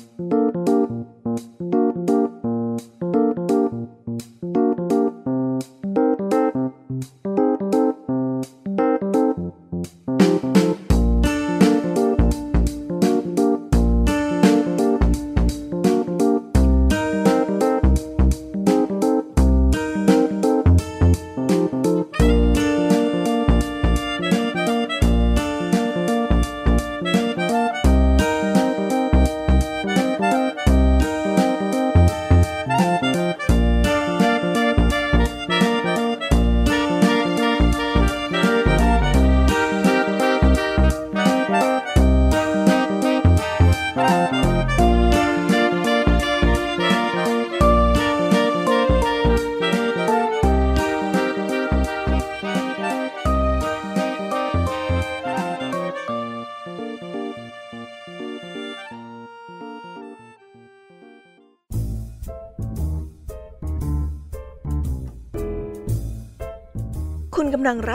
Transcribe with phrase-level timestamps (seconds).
[0.00, 0.59] คุ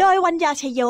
[0.00, 0.80] โดยวัญญาชยโย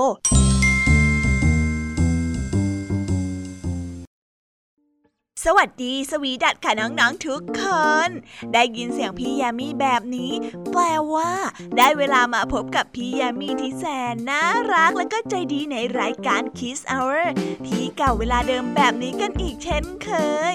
[5.44, 7.62] สวัสดีสวีดัดค่ะน้องๆทุกค
[8.06, 8.10] น
[8.52, 10.32] ได้ยินเสียงพี่ยามีแบบนี้
[10.70, 10.82] แปล
[11.14, 11.32] ว่า
[11.76, 17.24] ได้เวลามาพบกับพี่ยามีที่แสนน่ารักและก็ใจดีในรายการ Kiss Hour
[17.66, 20.10] ที่เก่าเวลาเดิมแบบนี้กันอีกเช่นเค
[20.52, 20.54] ย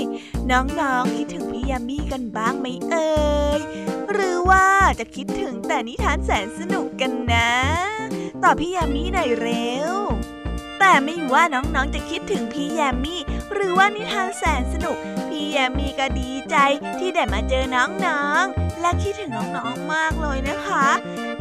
[0.52, 3.13] น้องๆคิดถึงพี่ยามีกันบ้างไหมเอ่
[3.58, 3.59] ย
[4.11, 4.67] หรือว่า
[4.99, 7.49] จะคิดถึงแต่นิทานแสนสนุกกันนะ
[8.43, 9.93] ตอบพี่ยามีหน่อยเร็ว
[10.79, 13.15] แต่ไม่ว่าน้องๆจะคิดถึงพี่ยามี
[13.53, 14.97] หรือว่านิทานแสนสนุก
[15.29, 16.55] พี่ยามีก็ดีใจ
[16.99, 20.87] ที่ได้มาเจอน้องๆ และคิดถึงน้องๆมากเลยนะคะ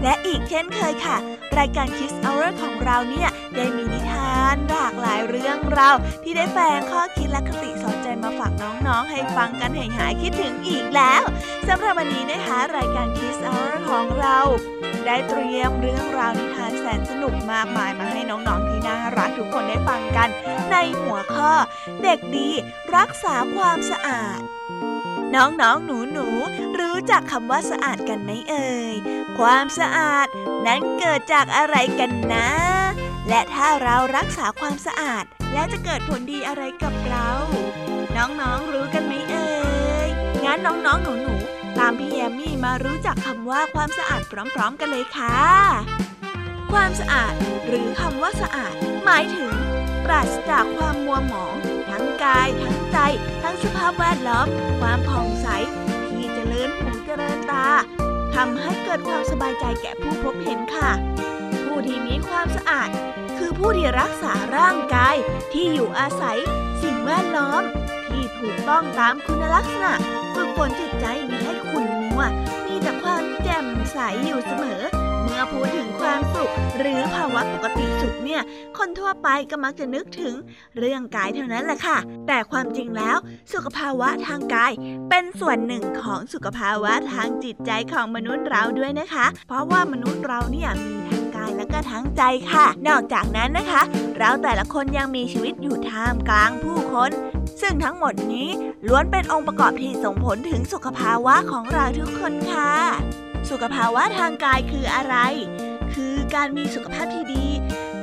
[0.03, 1.17] และอีกเช่นเคยค่ะ
[1.59, 11.23] รายการ Kiss Hour ของเราเนี่ยได้มีนิทานหลากหลายเรื่องราวที่ได้แฝงข้อคิดและคติสอนใจมาฝากน้องๆ ให้ฟังกันให้หายคิดถึงอีกแล้ว
[11.69, 14.39] สำหรับวันนี้นะคะ รายการ Kiss Hour ของเรา
[15.07, 20.29] ได้เตรียมเรื่องราวนิทานแสนสนุกมากมายมาให้น้องๆ ที่น่ารักทุกคนได้ฟังกัน
[20.71, 21.53] ในหัวข้อ
[22.03, 22.51] เด็กดี
[22.97, 24.41] รักษาความสะอาด
[25.35, 28.95] น้องๆ หนูๆ รู้จักคำว่าสะอาดกันไหมเอ่ย
[29.39, 30.27] ความสะอาด
[30.67, 32.51] นั้นเกิดจากอะไรกันนะ
[33.29, 37.29] และถ้าเรารักษาความสะอาดและจะเกิดผลดีอะไรกับเรา
[38.17, 39.51] น้องๆ รู้กันไหมเอ่
[40.07, 40.09] ย
[40.45, 45.41] งั้นน้องๆ หนูๆ ตามพี่แยมมี่มารู้จักคำว่าความสะอาดพร้อม ๆ กันเลยค่ะ
[46.73, 47.33] ความสะอาด
[47.67, 48.75] หรือคำว่าสะอาด
[49.05, 49.55] หมายถึง
[50.11, 51.55] ราศจากความมัวหมอง
[51.91, 52.99] ทั้งกายทั้งใจ
[53.43, 54.47] ทั้งสภาพแวดล้อม
[54.81, 55.49] ความผ่องใส
[56.09, 57.69] ที่เจริญหูเจริญตา
[58.35, 60.91] ทำให้เกิดความสบายใจแก่ผู้พบเห็นค่ะ
[61.65, 62.91] ผู้ที่มีความสะอาด
[63.39, 65.17] คือผู้ที่รักษาร่างกาย
[65.53, 66.39] ที่อยู่อาศัย
[66.83, 67.63] สิ่งแวดล้อม
[68.09, 69.93] ที่ถูกต้องตามคุณลักษณะ
[70.35, 72.23] ฝึกฝนจิตใจมีให้ขุ่นมัว
[72.67, 74.83] มีแต่ความแจ่มใสอยู่เสมอ
[75.41, 78.43] มื่อพูดถึงความสุข หรือภาวะปกติสุขเนี่ย
[78.79, 80.35] คนทั่วไปก็มักจะนึกถึง
[80.79, 83.17] เรื่องกายเท่านั้นแหละค่ะ แต่ความจริงแล้ว
[83.53, 84.73] สุขภาวะทางกาย
[85.09, 93.83] เป็นส่วนหนึ่งของสุขภาวะทางจิตใจของมนุษย์เราด้วยนะคะ เพราะว่ามนุษย์เราเนี่ยมีทั้งกายและก็ทั้งใจค่ะ นอกจากนั้นนะคะ
[94.19, 97.11] เราแต่ละคนยังมีชีวิตอยู่ท่ามกลางผู้คน
[97.61, 98.49] ซึ่งทั้งหมดนี้
[98.89, 105.17] ล้วนเป็นองค์ประกอบที่ส่งผลถึงสุขภาวะของเราทุกคนค่ะ สุขภาวะทางกายคืออะไร
[105.95, 107.47] คือการมีสุขภาพที่ดี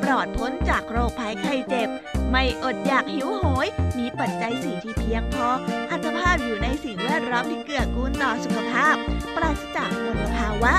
[0.04, 1.90] ปลอดพ้นจากโรคภัยไข้เจ็บ
[2.32, 3.68] ไม่อดอยากหิวโหย
[4.00, 5.50] มีปัจจัยสี่ที่เพียงพอ
[5.92, 8.96] อัตภาพอยู่ในสิ่งแวดล้อมที่เกื้อกูลต่อสุขภาพ
[9.36, 10.74] ปราศจากมลภาวะ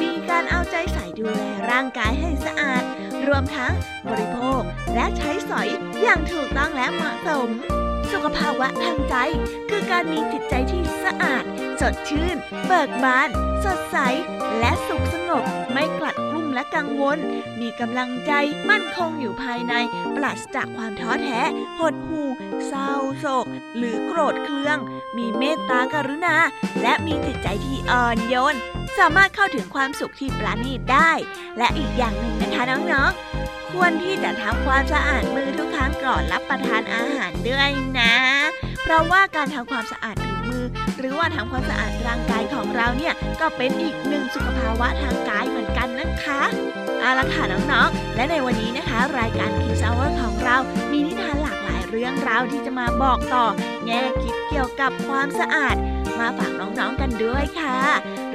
[0.00, 2.82] มีการเอาใจใส่ดูแลร่างกายให้สะอาด
[3.26, 3.72] รวมทั้ง
[4.08, 4.60] บริโภค
[4.94, 5.68] และใช้สอย
[6.02, 7.48] อย่างถูกต้องและเหมาะสม
[8.12, 9.14] สุขภาวะทางใจ
[9.70, 11.44] คือการมีจิตใจที่สะอาด
[11.80, 13.28] สดชื่น เบิกบาน
[13.64, 13.96] สดใส
[14.58, 17.18] และสุขสงบ ไม่กลัดกลุ้มและกังวล
[17.60, 18.32] มีกำลังใจ
[18.70, 19.74] มั่นคงอยู่ภายใน
[20.16, 21.40] ปราศจากความท้อแท้
[21.78, 22.28] หดหู่
[22.66, 23.46] เศร้าโศก
[23.76, 24.78] หรือโกรธเคือง
[25.16, 26.36] มีเมตตากรุณา
[26.82, 28.56] และมีจิตใจที่อ่อนโยน
[28.98, 31.12] สามารถเข้าถึงความสุขที่ปราณีตได้
[31.58, 37.97] และอีกอย่างหนึ่งนะคะน้องๆ ควรที่จะทำความสะอาดมือทุกครั้งก่อนรับประทานอาหารด้วยนะ
[38.88, 40.64] เพราะว่าการทำความสะอาดผิวมือ
[40.98, 46.40] หรือว่าทำความสะอาดร่างกายของเราเนี่ยก็เป็นอีกหนึ่งสุขภาวะทางกายเหมือนกันนะคะ
[47.00, 50.56] เอาละค่ะน้องๆ และในวันนี้นะคะ รายการคิวซาว์ของเรา
[50.92, 53.46] มีนิทานหลากหลายเรื่องราวที่จะมาบอกต่อ
[53.86, 55.76] แง่คิดเกี่ยวกับความสะอาด
[56.18, 57.78] มาฝากน้องๆกันด้วยค่ะ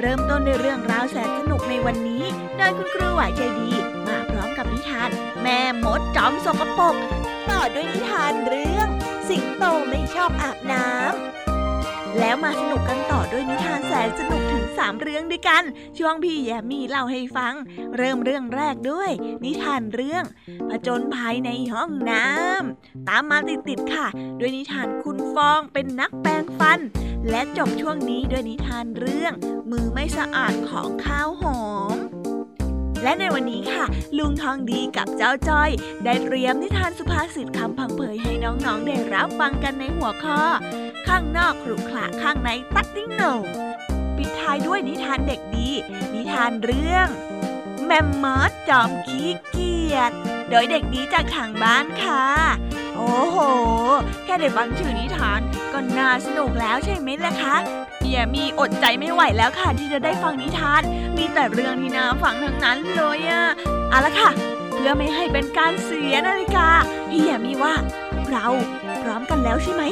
[0.00, 2.24] เริ่มต้นด้วยเรื่องราวแสนสนุกในวันนี้
[2.56, 3.70] โดยคุณครูไหวใจดี
[4.06, 5.10] มาพร้อมกับนิทาน
[5.42, 6.94] แม่มดจอมสกปรก
[7.50, 8.73] ต่อด้วยนิทานเรื่อง
[9.28, 15.64] สิงโตไม่ชอบอาบน้ำแล้วมาสนุกกันต่อด้วยนิทานแสนสนุกถึงสามเรื่องด้วยกัน
[15.98, 17.54] ช่วงพี่แยมมีเล่าให้ฟัง
[17.96, 19.10] เริ่มเรื่องแรกด้วย
[19.44, 20.24] นิทานเรื่อง
[20.70, 24.06] ผจญภัยในห้องน้ำตามมาติดๆค่ะ
[24.40, 26.80] ด้วยนิทานคุณฟองเป็นนักแปลงฟัน
[27.30, 29.32] และจบช่วงนี้ด้วยนิทานเรื่อง
[29.70, 31.62] มือไม่สะอาดของข้าวหอ
[31.94, 31.96] ม
[33.04, 33.84] และในวันนี้ค่ะ
[34.18, 35.70] ลุงทองดีกับเจ้าจ้อย
[36.04, 40.40] ได้เตรียมนิทานสุภาษิตคำพังเพยให้น้องๆได้รับฟังกันในหัวข้อ
[41.08, 43.44] ข้างนอกขรุขระข้างในตัดดิ้งโหนง
[44.16, 45.70] ปิดท้ายด้วยนิทานเด็กดี
[46.14, 47.08] นิทานเรื่อง
[47.84, 50.12] แมมมอสจอมขี้เกียจ
[50.50, 52.24] โดยเด็กดีจากทางบ้านค่ะ
[52.96, 53.38] โอ้โห
[54.24, 55.40] แค่ได้ฟังชื่อนิทาน
[55.72, 57.56] ก็น่าสนุกแล้วใช่ไหมล่ะคะ
[58.00, 60.82] เฮียมีอดใจไม่ไหวแล้วค่ะที่จะได้ฟังนิทาน
[61.16, 63.44] มีแต่เรื่องที่น่าฟังทั้งนั้นเลยอะ
[63.90, 64.30] เอาละค่ะ
[64.70, 66.68] เพื่อไม่ให้เป็นการเสียนาฬิกา
[67.08, 67.74] พี่แยมีว่า
[68.30, 68.46] เรา
[69.02, 69.82] พร้อมกันแล้วใช่ไหม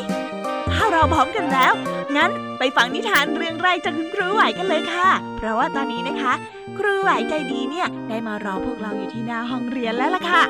[0.72, 1.72] ถ้าเราพร้อมกันแล้ว
[2.16, 6.32] งั้นไปฟังนิทานเรื่องแรกจากคุณครูไหวกันเลยค่ะ เพราะว่าตอนนี้นะคะ
[6.78, 10.42] ครูไหวใจดีเนี่ยได้มารอพวกเราอยู่ที่หน้าห้องเรียนแล้วล่ะค่ะ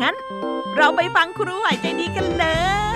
[0.00, 0.14] งั้น
[0.76, 2.46] เราไปฟังครูไหวใจดีกันเล
[2.94, 2.95] ย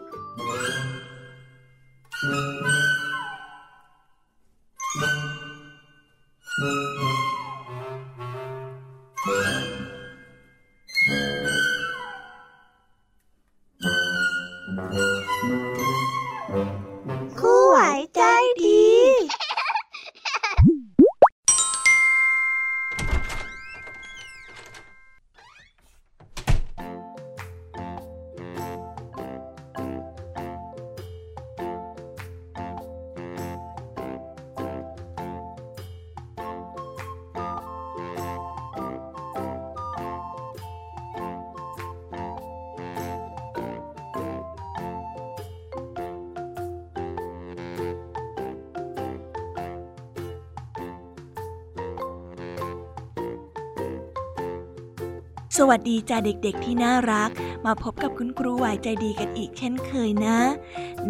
[55.69, 57.29] วัสดีจ้าเด็กๆที่น่ารัก
[57.65, 60.39] มาพบกับคุณครูไหวใจดีกันอีกเช่นเคยนะ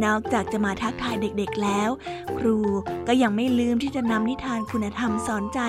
[0.03, 1.89] นอกจากจะมาทักทายเด็กๆแล้ว
[2.37, 2.57] ครู
[3.07, 5.59] ก็ยังไม่ลืมที่จะนำนิทานคุณธรรมสอนใจ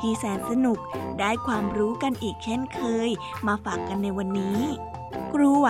[0.00, 0.78] ที่แสนสนุก
[1.20, 3.08] ได้ความรู้กันอีกเช่นเคย
[3.46, 4.60] มาฝากกันในวันนี้
[5.32, 5.68] ครูไหว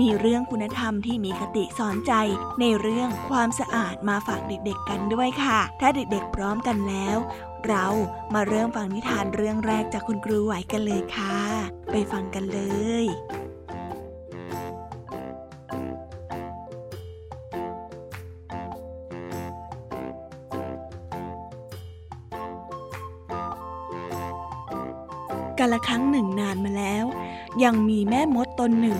[0.00, 2.12] มีเรื่องคุณธรรมที่มีคติสอนใจ
[2.60, 7.16] ในเรื่องความสะอาดมาฝากเด็กๆกันด้วยค่ะ ถ้าเด็กๆพร้อมกันแล้ว
[7.66, 7.86] เรา
[8.34, 12.60] มาเริ่มฟังนิทานเรื่องแรกจากคุณครูไหวกันเลยค่ะ ไปฟังกันเล
[13.04, 13.06] ย
[25.58, 27.04] กาละครั้งหนึ่งนานมาแล้ว
[27.64, 28.98] ยังมีแม่มดตนหนึ่ง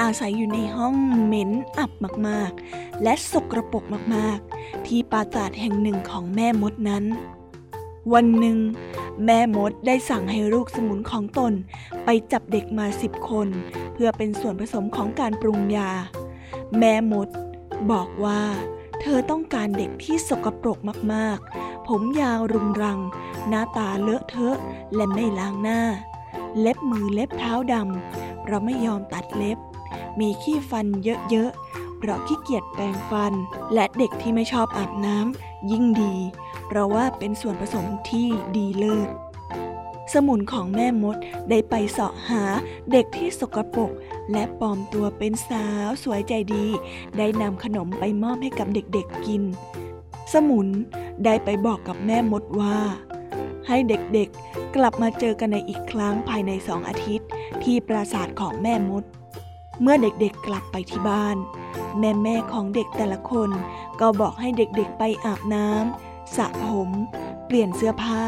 [0.00, 1.90] อาศัยอยู่ในห้องเหม็นอับ
[2.28, 7.04] มากๆ และสกรปรกมากๆ ที่ปราสาทแห่งหนึ่งของแม่มดนั้น
[8.12, 8.58] วันหนึ่ง
[9.24, 11.52] แม่มดได้สั่งให้ลูกสมุนของตน
[12.04, 13.48] ไปจับเด็กมาสิบคน
[13.94, 15.90] เพื่อเป็นส่วนผสมของการปรุงยา
[16.78, 17.28] แม่มด
[17.90, 18.42] บอกว่า
[19.00, 20.78] เธอต้องการเด็กที่สกปรก
[21.12, 23.00] มากๆ ผมยาวรุงรัง
[23.48, 24.56] หน้าตาเลอะเทอะ
[24.94, 25.80] และไม่ล้างหน้า
[26.60, 29.58] เล็บมือเล็บเท้าดำเพราะไม่ยอมตัดเล็บ
[30.20, 30.86] มีขี้ฟัน
[31.30, 33.32] เยอะๆเพราะขี้เกียจแปรงฟัน
[33.74, 36.14] และเด็กที่ไม่ชอบอาบน้ำยิ่งดี
[36.72, 39.08] เราว่าเป็นส่วนผสมที่ดีเลิศ
[40.12, 41.16] สมุนของแม่มด
[41.50, 42.42] ได้ไปเสาะหา
[42.92, 43.90] เด็กที่สกปรก
[44.32, 46.66] และปลอมตัวเป็นสาวสวยใจดี
[47.18, 49.42] ได้นำขนมไปมอบให้กับเด็กๆกิน
[50.32, 50.68] สมุน
[51.24, 52.78] ได้ไปบอกกับแม่มดว่า
[53.66, 57.28] ให้เด็กๆกลับมาเจอกันในอีกครั้งภายในสองอาทิตย์
[57.62, 59.04] ที่ปราสาทของแม่มด
[59.82, 61.36] เมื่อเด็กๆกลับไปที่บ้าน
[62.00, 63.50] แม่ๆของเด็กแต่ละคน
[64.00, 66.05] ก็บอกให้เด็กๆไปอาบน้ำ
[66.36, 66.90] สระผม
[67.46, 68.24] เปลี่ยนเสื้อผ้า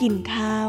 [0.00, 0.68] กินข้าว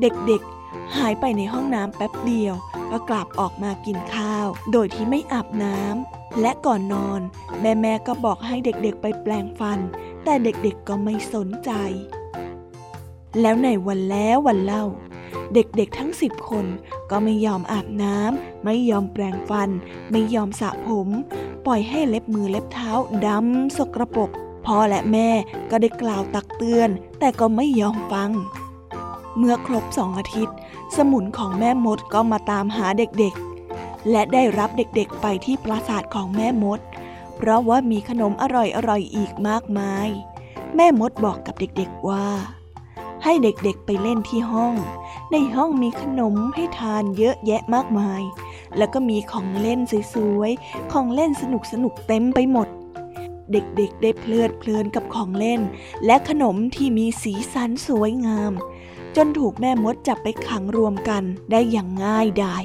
[0.00, 2.54] เด็กๆ หายไปในห้องน้ำแป๊บเดียว
[2.90, 7.20] ก็กลับออกมากินข้าว โดยที่ไม่อาบน้ำและก่อนนอน
[7.60, 9.78] แม่ๆก็บอกให้เด็กๆไปแปลงฟัน
[10.24, 11.70] แต่เด็กๆก็ไม่สนใจ
[13.40, 14.84] แล้วในวันแล้ววันเล่า
[15.54, 16.66] เด็กๆทั้งสิบคน
[17.10, 19.70] ก็ไม่ยอมอาบน้ำไม่ยอมแปรงฟัน
[20.10, 21.08] ไม่ยอมสระผม
[21.66, 22.90] ปล่อยให้เล็บมือเล็บเท้า
[23.26, 24.30] ดำสกรปรก
[24.66, 25.30] พ่อและแม่
[25.70, 28.30] ก็ได้กล่าวตักเตือน แต่ก็ไม่ยอมฟัง
[29.38, 30.56] เมื่อครบสองอาทิตย์
[30.96, 36.80] สมุนของแม่มดก็มาตามหาเด็กๆ และได้รับเด็กๆไปที่ปราสาทของแม่มด
[37.36, 40.08] เพราะว่ามีขนมอร่อยๆอีกมากมาย
[40.74, 42.26] แม่มดบอกกับเด็กๆว่า
[43.24, 44.74] ให้เด็กๆไปเล่นที่ห้อง
[45.32, 48.22] ในห้องมีขนมให้ทานเยอะแยะมากมาย
[48.76, 49.80] แล้วก็มีของเล่น
[50.14, 51.42] สวยๆ ของเล่นส
[51.82, 52.68] นุกๆเต็มไปหมด
[53.52, 55.60] เด็กๆ ได้เพลิดเพลินกับของเล่น
[56.06, 58.52] และขนมที่มีสีสันสวยงาม
[59.16, 62.64] จนถูกแม่มดจับไปขังรวมกันได้อย่างง่ายดาย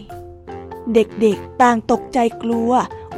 [0.93, 2.71] เด็กๆ ต่างตกใจกลัว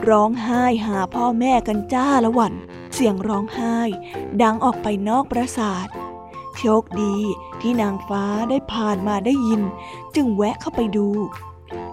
[0.10, 2.54] ร้องไห้หาพ่อแม่กันจ้าละวัน
[2.94, 3.78] เสียงร้องไห้
[4.42, 5.88] ดังออกไปนอกปราสาท
[6.58, 7.16] โชคดี
[7.62, 9.62] ที่นางฟ้าได้ผ่านมาได้ยิน
[10.16, 11.08] จึงแวะเข้าไปดู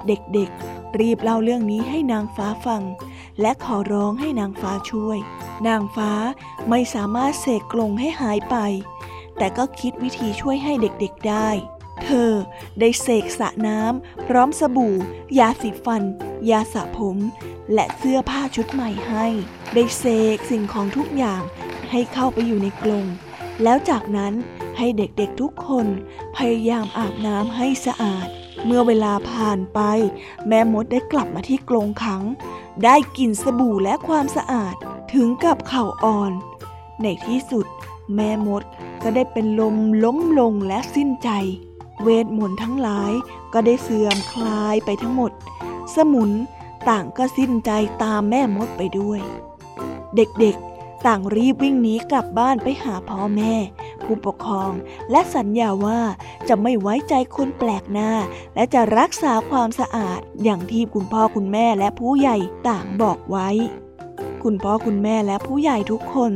[0.07, 2.83] เด็กๆ รีบเล่าเรื่องนี้ให้นางฟ้าฟัง
[3.41, 5.19] และขอร้องให้นางฟ้าช่วย
[5.69, 6.13] นางฟ้า
[6.69, 8.57] ไม่สามารถเสกกลงให้หายไป
[9.39, 11.49] แต่ก็คิดวิธีช่วยให้เด็กๆได้
[12.03, 12.31] เธอ
[12.81, 14.97] ได้เสกสระน้ำพร้อมสบู่
[15.39, 16.03] ยาสีฟัน
[16.51, 17.17] ยาสระผม
[17.75, 19.27] และเสื้อผ้าชุดใหม่ให้
[19.75, 21.43] ได้เสกสิ่งของทุกอย่าง
[21.91, 23.07] ให้เข้าไปอยู่ในกลง
[23.63, 24.33] แล้วจากนั้น
[24.79, 25.87] ให้เด็กๆทุกคน
[26.37, 28.27] พยายามอาบน้ำให้สะอาด
[28.64, 29.81] เมื่อเวลาผ่านไป
[30.49, 32.23] แม่มดได้กลับมาที่กรงขัง
[32.85, 34.75] ได้กลิ่นสบู่และความสะอาด
[35.12, 36.33] ถึงกับเข่าอ่อน
[37.02, 37.67] ในที่สุด
[38.14, 38.62] แม่มด
[39.02, 41.31] ก็ได้เป็นลมล้มลงและสิ้นใจ
[42.02, 43.12] เวทมนต์ทั้งหลาย
[43.52, 45.33] ก็ได้เสื่อมคลายไปทั้งหมด
[45.95, 46.31] สมุน
[46.88, 47.71] ต่างก็สิ้นใจ
[48.02, 49.21] ตามแม่มดไปด้วย
[50.17, 50.70] เด็กๆ
[51.07, 53.54] ต่างรีบวิ่งหนีกลับบ้านไปหาพ่อแม่
[54.04, 54.73] ผู้ปกครอง
[55.11, 56.00] และสัญญาว่า
[56.49, 58.12] จะไม่ไว้ใจคนแปลกหน้า
[58.54, 62.37] และจะรักษาความสะอาดอย่างที่คุณพ่อคุณแม่และผู้ใหญ่
[62.69, 63.49] ต่างบอกไว้
[64.42, 66.33] คุณพ่อคุณแม่และผู้ใหญ่ทุกคน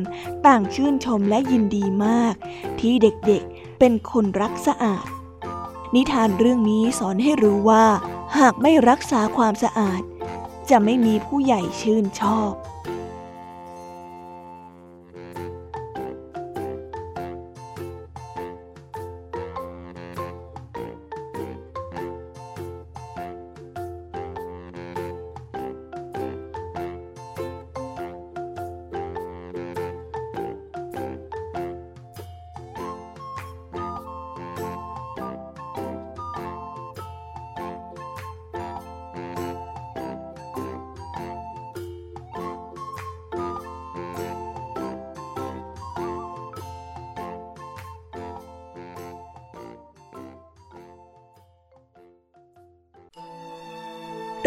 [0.47, 2.35] ต่างชื่นชมและยินดีมาก
[2.81, 5.07] ที่เด็กๆเป็นคนรักสะอาด
[5.95, 7.85] นิทานเรื่องนี้สอนให้รู้ว่า
[8.39, 10.03] หากไม่รักษาความสะอาด
[10.71, 12.53] จะไม่มีผู้ใหญ่ชื่นชอบ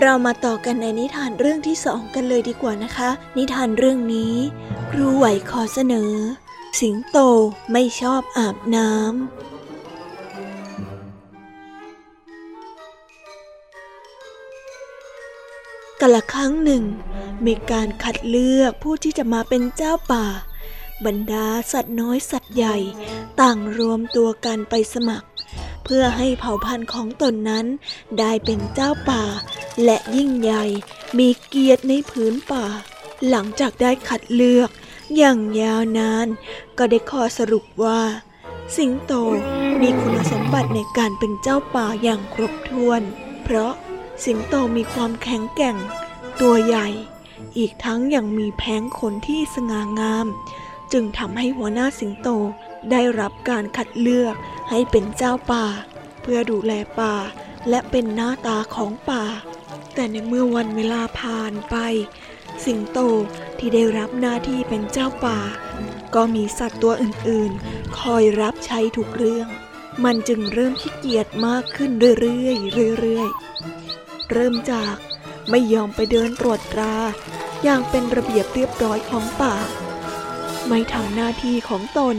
[0.09, 4.33] เรามาต่อกันในนิทานเรื่องที่สองกันเลยดีกว่านะคะ นิทานเรื่องนี้
[4.91, 6.11] ครูไหวขอเสนอ
[6.79, 7.17] สิงโต
[7.71, 9.07] ไม่ชอบอาบน้ำ
[16.01, 16.83] กาละครั้งหนึ่ง
[17.45, 20.25] มีการคัดเลือกผู้ที่จะมาเป็นเจ้าป่า
[21.05, 22.77] บรรดาสัตว์น้อยสัตว์ใหญ่
[23.41, 25.27] ต่างรวมตัวกันไปสมัคร
[25.83, 27.65] เพื่อให้เผ่าพันธุ์ของตนนั้น
[28.19, 29.23] ได้เป็นเจ้าป่า
[29.83, 30.63] และยิ่งใหญ่
[31.17, 32.65] มีเกียรติในพื้นป่า
[33.29, 34.69] หลังจากได้คัดเลือก
[35.17, 36.27] อย่างยาวนาน
[36.77, 38.01] ก็ได้ข้อสรุปว่า
[38.75, 39.13] สิงโต
[39.81, 43.01] มีคุณสมบัติในการเป็นเจ้าป่าอย่างครบถ้วน
[43.43, 43.73] เพราะ
[44.25, 45.75] สิงโตมีความแข็งแกร่ง
[46.41, 46.87] ตัวใหญ่
[47.57, 50.27] อีกทั้งยังมีแผงขนที่สง่างาม
[50.91, 52.29] จึงทำให้หัวหน้าสิงโต
[52.91, 54.35] ได้รับการคัดเลือก
[54.69, 55.65] ให้เป็นเจ้าป่า
[56.21, 57.15] เพื่อดูแลป่า
[57.69, 59.23] และเป็นหน้าตาของป่า
[59.99, 61.75] แต่ในเมื่อวันเวลาผ่านไป
[62.65, 62.99] สิงโต
[63.57, 65.39] ที่ได้รับหน้าที่เป็นเจ้าป่า
[66.15, 69.47] ก็มีสัตว์ตัวอื่นๆ คอยรับใช้ทุกเรื่อง
[70.03, 74.95] มันจึงเริ่มขี้เกียจมากขึ้นเรื่อยๆเรื่อยๆ เริ่มจาก
[75.49, 76.95] ไม่ยอมไปเดินตรวจตรา
[77.63, 79.55] อย่างเป็นระเบียบเรียบร้อยของป่า
[80.67, 82.17] ไม่ทำหน้าที่ของตน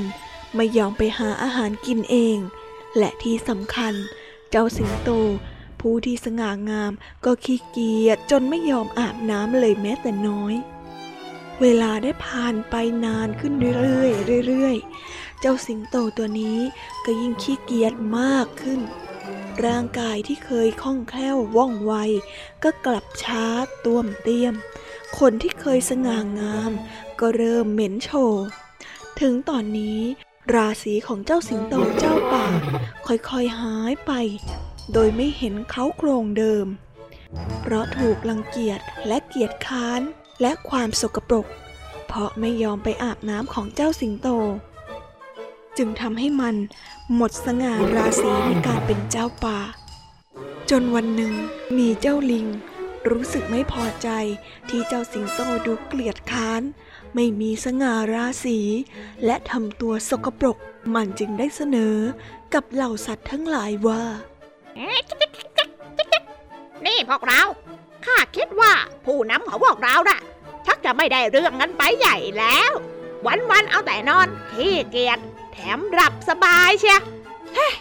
[0.55, 2.39] ไม่ยอมไปหาอาหารกินเอง
[2.97, 3.95] และที่สำคัญ
[4.51, 5.11] เจ้าสิงโต
[5.81, 6.93] ผู้ที่สง่างาม
[7.25, 10.55] ก็ขี้เกียจจนไม่ยอมอาบน้ำเลยแม้แต่น้อย
[11.63, 14.07] เวลาได้ผ่านไปนานขึ้นเรื่อ
[14.39, 16.59] ยๆเรื่อยๆ เจ้าสิงโตตัวนี้
[17.05, 18.81] ก็ยิ่งขี้เกียจมากขึ้น
[19.65, 21.93] ร่างกายที่เคยคล่องแคล่วว่องไว
[22.65, 23.45] ก็กลับช้า
[23.85, 24.55] ต้วมเตี้ยม
[25.19, 26.73] คนที่เคยสง่างาม
[27.21, 28.45] ก็เริ่มเหม็นโชว์
[29.21, 30.01] ถึงตอนนี้
[30.55, 32.47] ราศีของเจ้าสิงโตเจ้าป่า
[33.07, 34.13] ค่อยๆหายไป
[34.93, 36.67] โดยไม่เห็นเขาโครงเดิม
[37.61, 40.01] เพราะถูกรังเกียจและเกียจค้าน
[40.41, 41.47] และความสกปรก
[42.07, 44.29] เพราะไม่ยอมไปอาบน้ำของเจ้าสิงโต
[45.77, 46.57] จึงทำให้มัน
[47.15, 49.59] หมดสง่าราศีในการเป็นเจ้าป่า
[50.71, 51.33] จนวันหนึ่ง
[51.79, 52.47] มีเจ้าลิง
[53.11, 54.09] รู้สึกไม่พอใจ
[54.69, 56.63] ที่เจ้าสิงโตดูเกลียดค้าน
[57.15, 58.59] ไม่มีสง่าราศี
[59.25, 60.57] และทำตัวสกปรก
[60.95, 61.97] มันจึงได้เสนอ
[62.55, 64.03] กับเหล่าสัตว์ทั้งหลายว่า
[66.87, 67.43] นี่พวกเรา
[68.07, 68.73] ข้าคิดว่า
[69.07, 70.21] ผู้นำของพวกเราน่ะ
[70.67, 72.73] ชักจะไม่ได้เรื่องกันไปใหญ่แล้ว
[73.27, 75.19] วันๆเอาแต่นอนขี้เกียจ
[75.53, 77.01] แถมหลับสบายเชีย
[77.55, 77.75] เฮ้ย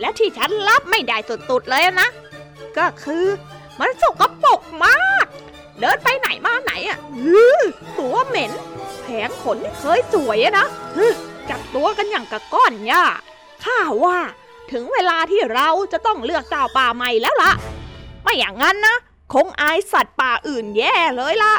[0.00, 2.08] แล้วที่ฉันรับไม่ได้สุดๆเลยนะ
[2.78, 3.26] ก็คือ
[3.80, 5.26] มันสกปรกมาก
[5.80, 7.58] เดินไปไหนมาไหนอะือ
[7.98, 8.52] ตัวเหม็น
[9.02, 10.66] แผงขนที่เคยสวยนะ
[10.96, 11.06] ฮึ
[11.50, 13.04] จับตัวกันอย่างกระก้อนหญ้า
[13.64, 14.18] ข้าว่า
[14.70, 17.52] ถึงเวลาที่เราจะต้องเลือกเจ้าป่าใหม่แล้วล่ะ
[18.22, 18.96] ไม่อย่างนั้นนะ
[19.32, 21.54] คงอายสัตว์ป่าอื่นแย่เลยล่ะ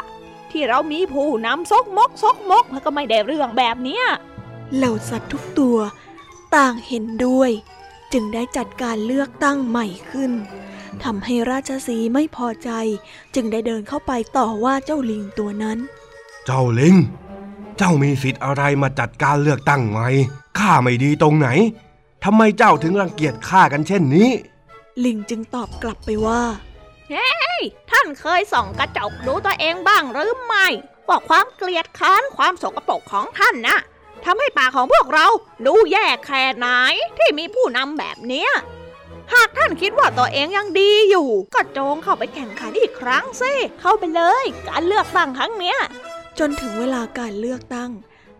[0.50, 4.04] ที่เรามีผู้นำซกมกซกมกแล้วก็ไม่ได้เรื่องแบบเนี้ย
[4.76, 5.78] เหล่าสัตว์ทุกตัว
[6.54, 7.50] ต่างเห็นด้วย
[8.12, 10.32] จึงได้จัดการเลือกตั้งใหม่ขึ้น
[11.04, 12.70] ทำให้ราชสีห์ไม่พอใจ
[13.34, 15.78] จึงได้เดินเข้าไปต่อว่าเจ้าลิงตัวนั้น
[16.46, 16.96] เจ้าลิง
[17.78, 20.00] เจ้ามีสิทธิ์อะไรมาจัดการเลือกตั้งไหม
[20.58, 21.48] ข้าไม่ดีตรงไหน
[22.24, 24.30] ทำไมเจ้าถึงรังเกียจข้ากันเช่นนี้
[25.04, 26.42] ลิงจึงตอบกลับไปว่า
[27.90, 30.66] ท่านเคยส่องกระจกดูตัวเองบ้างหรือไม่
[31.08, 33.78] ว่าความเกลียดค้านความสกปรกของท่านนะ
[34.24, 35.26] ทำให้ป่าของพวกเรา
[35.66, 36.66] ดูแย่แค่ไหน
[37.18, 38.50] ที่มีผู้นำแบบเนี้ย
[39.32, 45.78] หากท่านคิดว่าตัวเองยังดีอยู่ ก็จงเข้าไปแข่งขันอีกครั้งสิเข้าไปเลย การเลือกตั้งครั้งเนี้ย
[46.38, 47.90] จนถึงเวลาการเลือกตั้ง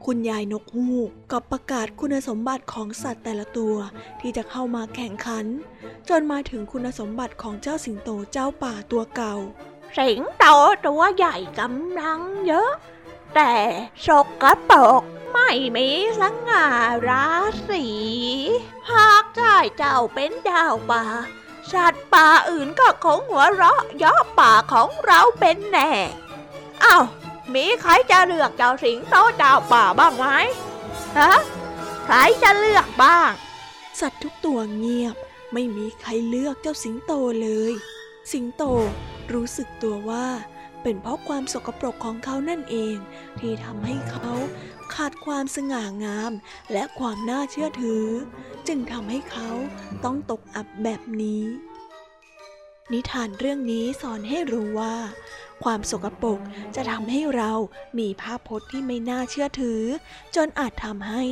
[0.07, 3.77] คุณยายนกฮูกก็ประกาศคุณสมบัติของสัตว์แต่ละตัว
[4.21, 5.47] ที่จะเข้ามาแข่งขัน
[6.09, 9.35] จนมาถึงคุณสมบัติของเจ้าสิงโตเจ้าป่าตัวเก่า
[9.99, 10.45] สิงโต
[10.87, 12.71] ตัวใหญ่กำลังเยอะ
[13.35, 13.53] แต่
[14.07, 14.09] ส
[14.43, 15.89] กปรกไม่มี
[16.21, 16.67] สง่า
[17.09, 17.27] รา
[17.69, 17.87] ศี
[18.93, 21.05] หากได้เจ้าเป็นดาวป่า
[21.73, 25.91] สัตว์ป่าอื่นก็คงหัวเราะย่อป่าของเราเป็นแน่
[26.85, 27.05] อ้าว
[27.55, 30.27] มีใครจะเลือกเจ้าสิงโตเจ้าป่าบ้างไหม
[31.19, 31.33] ฮะ
[32.05, 33.31] ใครจะเลือกบ้าง
[34.01, 35.17] สัตว์ทุกตัวเงียบ
[35.53, 37.73] ไม่มีใครเลือกเจ้าสิงโตเลย
[38.33, 38.63] สิงโต
[39.33, 40.27] รู้สึกตัวว่า
[40.83, 42.97] เป็นเพราะความสกปรกของเขานั่นเอง
[43.39, 44.31] ที่ทำให้เขา
[44.95, 46.33] ขาดความสง่างาม
[46.73, 48.07] และความน่าเชื่อถือ
[48.69, 49.49] จึงทำให้เขา
[50.05, 51.45] ต้องตกอับแบบนี้
[52.93, 54.95] นิทานเรื่องนี้สอนให้รู้ว่า
[55.63, 56.39] ความสกปรก
[56.75, 57.53] จะทำให้เรา
[57.99, 59.83] มีภาพพจน์ที่ไม่น่าเชื่อถือ
[60.37, 61.23] จนอาจทำให้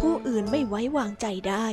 [0.00, 1.66] ผู้อื่นไม่ไว้วางใจได้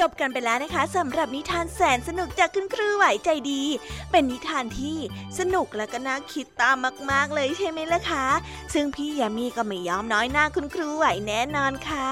[0.08, 3.62] บกันไปแล้วนะคะสำหรับนิทานแสนสนุกจากคุณครูไหวใจดี
[4.10, 4.98] เป็นนิทานที่
[5.38, 6.76] สนุกและก็น่าคิดตาม
[7.10, 8.26] มาก ๆ เลยใช่ไหมล่ะคะ
[8.74, 12.10] ซึ่งพี่ยามีก็ไม่ยอมน้อยหน้าคุณครูไหวแน่นอนค่ะ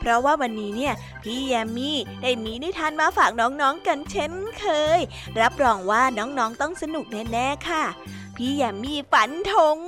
[0.00, 1.90] เพราะว่าวันนี้เนี่ยพี่ยามี
[2.22, 4.66] ได้มีนิทานมาฝากน้องๆกันเช่นเค
[4.98, 5.00] ย
[5.40, 7.84] รับรองว่าน้องๆต้องสนุกแน่ๆค่ะ
[8.36, 9.78] พี่ยามีฝันธง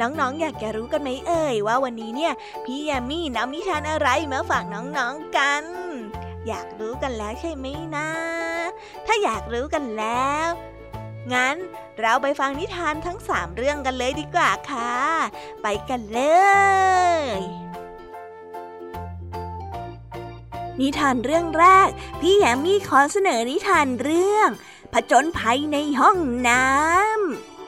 [0.00, 2.32] น้องๆออยากจะรู้กันไหมเอ่ยว่าวันนี้เนี่ย
[2.64, 5.81] พี่ยามีนำนิทานอะไรมาฝากน้องๆกัน
[6.48, 8.08] อยากรู้กันแล้วใช่ไหมนะ
[9.06, 10.48] ถ้าอยากรู้กันแล้ว
[11.32, 11.56] งั้น
[12.00, 14.94] เราไปฟังนิทานทั้งสามเรื่องกันเลยดีกว่าค่ะ
[15.62, 16.20] ไปกันเล
[17.26, 17.40] ย
[20.80, 21.88] นิทานเรื่องแรก
[22.20, 24.50] พี่แยมมี่ขอเสนอนิทานเรื่อง
[24.92, 26.64] ผจญภัยในห้องน้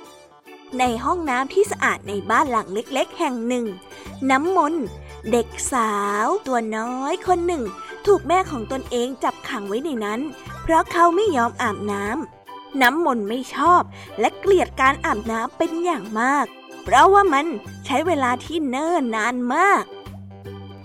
[0.00, 3.66] ำในห้องน้ำที่สะอาดในบ้านหลังเล็ก ๆ แห่งหนึ่ง
[4.30, 4.84] น้ำมนต์
[5.32, 5.92] เด็กสา
[6.24, 7.62] วตัวน้อยคนหนึ่ง
[8.06, 10.20] ถูกแม่ของตนเองจับขังไว้ในนั้น
[10.62, 13.82] เพราะเขาไม่ยอมอาบน้ำน้ำมนต์ไม่ชอบ
[14.20, 16.46] และเกลียดการอาบน้ำเป็นอย่างมาก
[16.84, 17.46] เพราะว่ามัน
[17.86, 19.84] ใช้เวลาที่เนิ่นนานมาก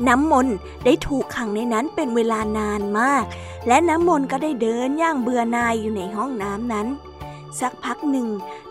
[0.08, 0.56] น้ำมนต์
[0.86, 3.24] ได้ถูกขังในนั้นเป็นเวลานานมาก
[3.68, 6.88] และน้ำมนต์ก็ได้เดินย่างเบื่อนายอยู่ในห้องน้ำนั้น
[7.60, 8.28] สักพักหนึ่ง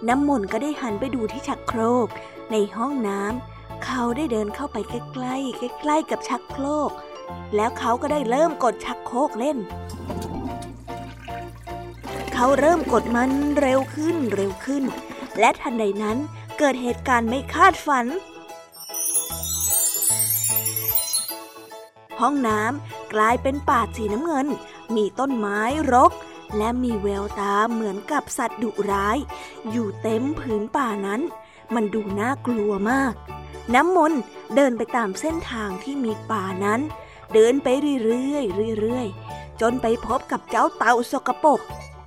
[0.08, 2.08] น้ำมนต์ก็ได้หันไปดูที่ชักโครก
[2.50, 6.90] ในห้องน้ำเขาได้เดินเข้าไปใกล้ๆใกล้ๆกับชักโครก
[7.56, 9.58] แล้วเขาก็ได้เริ่มกดชักโครกเล่น
[12.34, 14.84] เขาเริ่มกดมันเร็วขึ้นเร็วขึ้น
[15.40, 16.18] และทันใดนั้น
[16.58, 18.06] เกิดเหตุการณ์ไม่คาดฝัน
[22.20, 24.46] ห้องน้ำกลายเป็นป่าสีน้ำเงิน
[24.96, 25.60] มีต้นไม้
[25.92, 26.12] รก
[26.56, 29.16] และมีแววตาเหมือนกับสัตว์ดุร้าย
[29.70, 31.20] อยู่เต็มผืนป่านั้น
[31.74, 33.12] มันดูน่ากลัวมาก
[33.74, 34.20] น้ำมนต์
[34.54, 36.80] เดินไปตามเส้นทางที่มีป่านั้น
[37.34, 37.68] เดินไป
[38.04, 38.38] เรื่อ
[38.72, 41.60] ยๆเรื่อยๆจนไปพบกับเจ้าเต่าสกปรก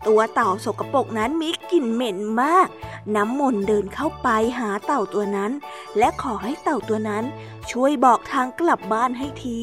[0.07, 2.67] ตัวเต่าสกปรกนั้นมีกลิ่นเหม็นมาก
[3.15, 4.29] น้ำมนต์เดินเข้าไป
[4.59, 5.51] หาเต่าตัวนั้น
[5.97, 7.23] และขอให้เต่าตัวนั้น
[7.71, 9.59] ช่วยบอกทางกลับบ้านให้ที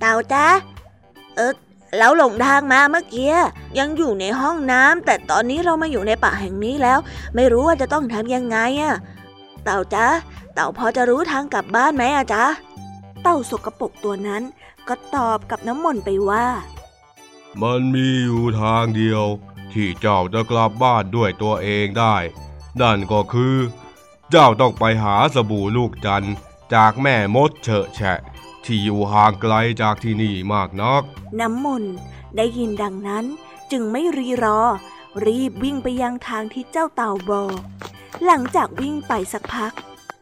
[0.00, 0.46] เต่าจ้า
[1.36, 1.54] เออ
[1.96, 3.32] เราหลงทางมาเมื่อกี้
[3.78, 6.98] ยังอยู่ในห้องน้ำแต่ตอนนี้เรามาอยู่ในป่าแห่งนี้แล้ว
[7.34, 8.94] ไม่รู้ว่าจะต้องทำยังไงอะ
[9.64, 10.06] เต่าจ้า
[10.54, 12.44] เต่าพอจะรู้ทางกลับบ้านไหมอะจ๊ะ
[13.28, 14.42] เต่าสกปรกตัวนั้น
[14.88, 16.46] ก็ตอบกับน้ำมนต์ไปว่า
[17.62, 19.24] มันมีอยู่ทางเดียว
[19.72, 22.16] ที่เจ้าจะกลับบ้านด้วยตัวเองได้
[22.80, 23.56] นั่นก็คือ
[24.30, 26.34] เจ้าต้องไปหาสบู่ลูกจันทร์
[26.74, 28.18] จากแม่มดเฉอะแฉะ
[28.64, 31.02] ที่อยู่ห่างไกลจากที่นี่มากนัก
[31.40, 31.94] น้ำมนต์
[32.36, 33.24] ได้ยินดังนั้น
[33.72, 34.60] จึงไม่รีรอ
[35.26, 37.58] รีบวิ่งไปยังทางที่เจ้าเต่าบอก
[38.24, 39.72] หลังจากวิ่งไปสักพัก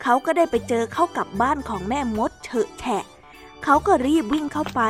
[0.07, 3.05] เขาก็ได้ไปเจอเข้ากับบ้านของแม่มดเฉอะแฉะ
[3.65, 4.81] เขาก็รีบวิ่งเข้าไป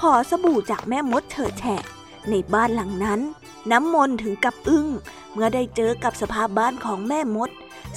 [0.00, 1.82] ขอสบู่จากแม่มดเฉอะแฉะ
[2.30, 3.20] ในบ้านหลังนั้น
[3.70, 4.86] น้ำมนต์ถึงกับอึ้ง
[5.32, 7.50] เมื่อได้เจอกับสภาพบ้านของแม่มด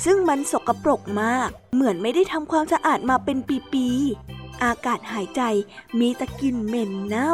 [0.03, 3.37] ซึ่งมันสกปรกมาก เหมือนไม่ได้ทำความสะอาดมาเป็น
[3.73, 5.41] ปีๆ อากาศหายใจ
[5.99, 7.33] มีตะกินเหม็นเน่า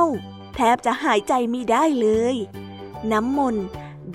[0.56, 2.36] แทบจะหายใจไม่ได้เลย
[3.12, 3.66] น้ำมนต์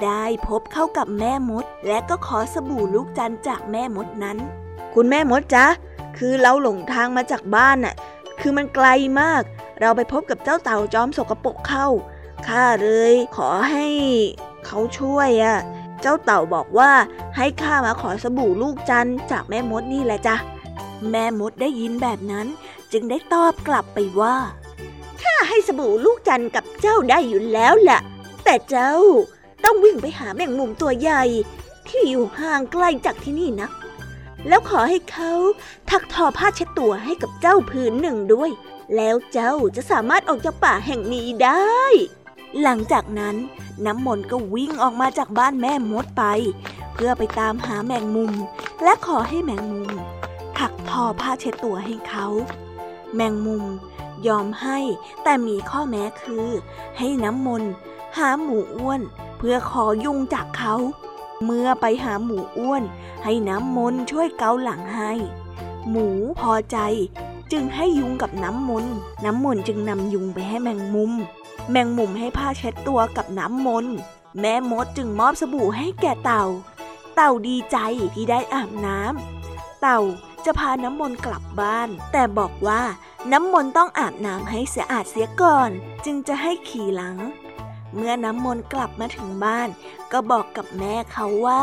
[0.05, 4.39] ได้พบเข้ากับแม่มด และก็ขอสบู่ลูกจันจากแม่มดนั้น
[5.01, 5.67] คุณแม่มดจ๊ะ
[6.19, 7.95] คือเราหลงทางมาจากบ้านน่ะ
[8.41, 8.87] คือมันไกล
[9.21, 9.43] มาก
[9.81, 11.89] เราไปพบกับเจ้าเต่าจอมสกปรกเข้า
[12.49, 13.87] ข้าเลยขอให้
[14.67, 15.59] เขาช่วยอะ
[16.01, 16.91] เจ้าเต่าบอกว่า
[17.37, 20.37] ให้ข้ามาขอสบู่ลูกจันจากแม่มดนี่แหละจ้ะ
[21.11, 22.47] แม่มดได้ยินแบบนั้น
[22.93, 24.37] จึงได้ตอบกลับไปว่า
[25.23, 27.99] ข้าให้สบู่ลูกจันกับเจ้าได้อยู่แล้วล่ะ
[28.45, 28.93] แต่เจ้า
[29.65, 31.23] ต้องวิ่งไปหาแมงมุมตัวใหญ่
[31.89, 33.71] ที่อยู่ห่างไกลจากที่นี่นะ
[34.47, 35.33] แล้วขอให้เขา
[35.91, 38.51] ถักทอผ้าเช็ดตัวให้กับเจ้าผืนหนึ่งด้วย
[38.97, 41.81] แล้วเจ้าจะสามารถออกจากป่าแห่งนี้ได้
[42.63, 43.37] หลังจากนั้น
[43.87, 46.25] น้ำมนต์ก็วิ่งออกมาจากบ้านแม่มดไป
[46.93, 48.33] เพื่อไปตามหาแมงมุม
[48.83, 49.91] และขอให้แมงมุม
[50.59, 52.27] ถักทอผ้าเช็ดตัวให้เขา
[53.15, 53.65] แมงมุม
[54.27, 54.79] ยอมให้
[55.23, 56.47] แต่มีข้อแม้คือ
[56.99, 57.71] ให้น้ำมนต์
[58.17, 59.01] หาหมูอ้วน
[59.39, 60.75] เพื่อขอยุงจากเขา
[61.45, 62.83] เมื่อไปหาหมูอ้วน
[63.25, 65.13] ให้น้ำมนต์ช่วยเกาหลังให้
[65.91, 66.09] หมู
[66.41, 66.79] พอใจ
[67.53, 71.13] จึงให้ยุงกับน้ำมนต์น้ำมนต์จึงนำยุงไปให้แมงมุม
[71.71, 73.95] แมงมุมให้ผ้าเช็ดตัวกับน้ำมนต์
[74.41, 76.45] แม่มดจึงมอบสบู่ให้แก่เต่า
[77.15, 77.77] เต่าดีใจ
[78.15, 80.01] ที่ได้อาบน้ำเต่า
[80.45, 82.83] จะพาน้ำมนต์กลับบ้าน แต่บอกว่า
[83.33, 85.71] น้ำมนต์ต้องอาบน้ำให้สะอาดเสียก่อน
[86.05, 87.17] จึงจะให้ขี่หลัง
[87.95, 89.69] เมื่อน้ำมนต์กลับมาถึงบ้าน
[90.13, 91.63] ก็บอกกับแม่เขาว่า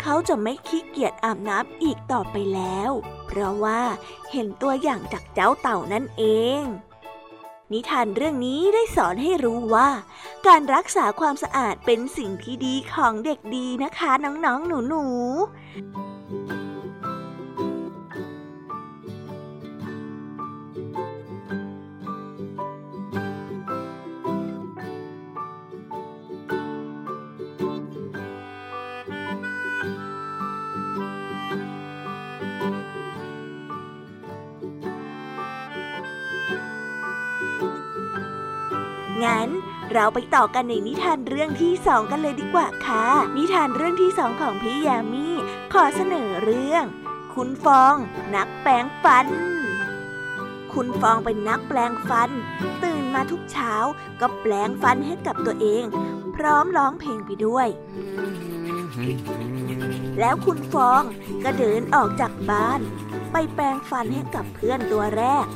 [0.00, 2.90] เขาจะไม่ขี้เกียจอาบน้ำอีกต่อไปแล้ว
[3.26, 3.80] เพราะว่า
[4.32, 6.24] เห็นตัวอย่างจากเจ้าเต่านั่นเอ
[6.60, 6.62] ง
[7.72, 9.88] นิทานเรื่องนี้ได้สอนให้รู้ว่า
[10.46, 16.63] การรักษาความสะอาดเป็นสิ่งที่ดีของเด็กดีนะคะน้องๆหนูๆ
[39.24, 39.48] งั้น
[39.92, 43.04] เราไปต่อกันในนิทานเรื่องที่สองกันเลยดีกว่าค่ะ
[43.36, 45.26] นิทานเรื่องที่สองของพี่ยามี
[45.72, 46.84] ขอเสนอเรื่อง
[47.34, 47.94] คุณฟอง
[48.34, 49.26] นักแปลงฟัน
[50.72, 52.30] คุณฟองเป็นนักแปลงฟัน
[52.82, 53.74] ตื่นมาทุกเช้า
[54.20, 55.84] ก็แปลงฟันให้กับตัวเอง
[56.36, 57.68] พร้อมร้องเพลงไปด้วย
[60.20, 61.02] แล้วคุณฟอง
[61.44, 62.80] ก็เดินออกจากบ้าน
[63.32, 65.46] ไปแปลงฟันให้กับเพื่อนตัวแรก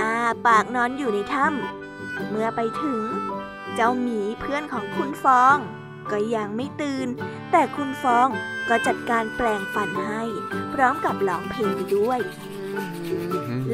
[0.00, 0.14] อา
[0.46, 1.85] ปากนอนอยู่ในถ้ำ
[2.30, 3.02] เมื่อไปถึง
[3.74, 5.56] เจ้าหมีเพื่อนของคุณฟอง
[6.10, 7.08] ก็ยังไม่ตื่น
[7.50, 8.28] แต่คุณฟอง
[8.68, 10.22] ก็จัดการแปลงฟันให้
[10.72, 12.20] พร้อมกับร้องเพลงไปด้วย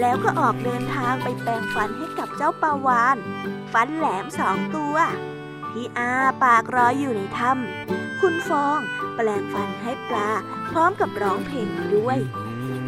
[0.01, 3.17] แล้วก็ออกเดินทางไปแปลงฟันให้กับเจ้าปลาวาน
[3.73, 4.97] ฟันแหลมสองตัว
[5.71, 8.79] ที่อาปากรออยู่ในถ้ำคุณฟอง
[9.17, 10.31] แปลงฟันให้ปลา
[10.71, 12.19] พร้อมกับร้องเพลงไปด้วย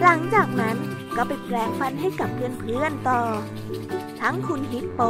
[0.03, 0.77] หลังจากนั้น
[1.17, 3.23] ก็ไปแปลงฟันให้กับเพื่อนๆต่อ
[4.21, 5.01] ทั้งคุณฮิปโป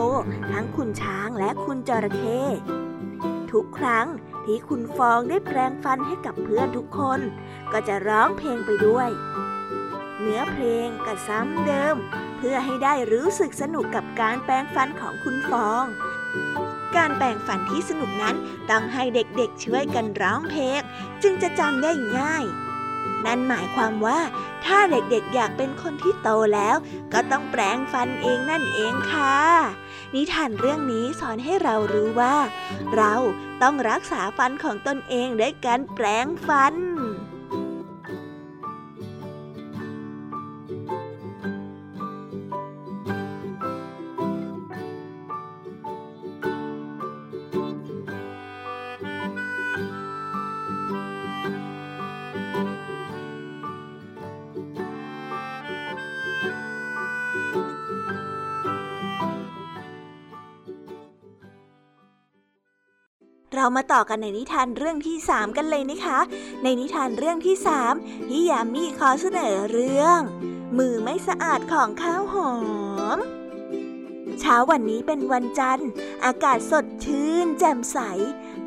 [0.53, 2.43] ทั้งคุณช้างและคุณจระเข้
[3.53, 4.07] ทุกครั้ง
[4.45, 7.21] ที่คุณฟองได้แปลงฟันให้กับเพื่อนทุกคน
[7.73, 9.09] ก็จะร้องเพลงไปด้วย
[10.21, 11.97] เนื้อเพลงก็ซ้ำเดิม
[12.39, 15.85] เพื่อให้ได้รู้สึกสนุกกับการแปลงฟันของคุณฟอง
[16.97, 18.37] การแปลงฟันที่สนุกนั้น
[18.71, 20.81] ต้องให้เด็กๆช่วยกันร้องเพลง
[21.23, 22.45] จึงจะจำได้ง่าย
[23.27, 24.21] นั่นหมายความว่า
[24.65, 26.77] ถ้าเด็กๆอยากเป็นคนที่โตแล้ว
[27.13, 29.37] ก็ต้องแปลงฟันเองนั่นเองค่ะ
[30.15, 32.37] นิทานเรื่องนี้สอนให้เรารู้ว่า
[32.95, 33.15] เรา
[33.63, 36.75] ต้องรักษาฟันของตนเองด้วยการแปลงฟัน
[63.65, 66.19] เรามาต่อกันในนิทานเรื่องที่ 3 กันเลยนะคะ
[66.63, 67.57] ในนิทานเรื่องที่
[67.93, 70.21] 3พี่ยามีขอเสนอเรื่อง
[70.79, 72.55] มือไม่สะอาดของข้าวหอ
[73.17, 73.19] ม
[74.41, 75.91] เช้าวันนี้เป็นวันจันทร์
[76.25, 77.99] อากาศสดชื่น แจ่มใส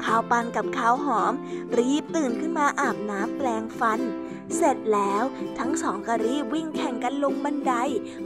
[0.04, 1.34] ข้าวปันกับข้าวหอม
[1.78, 5.24] รีบตื่นขึ้นมาอาบน้ำแปลงฟันเสร็จแล้ว
[5.60, 7.74] ทั้งสองก็รีบวิ่งแข่งกันลงบันได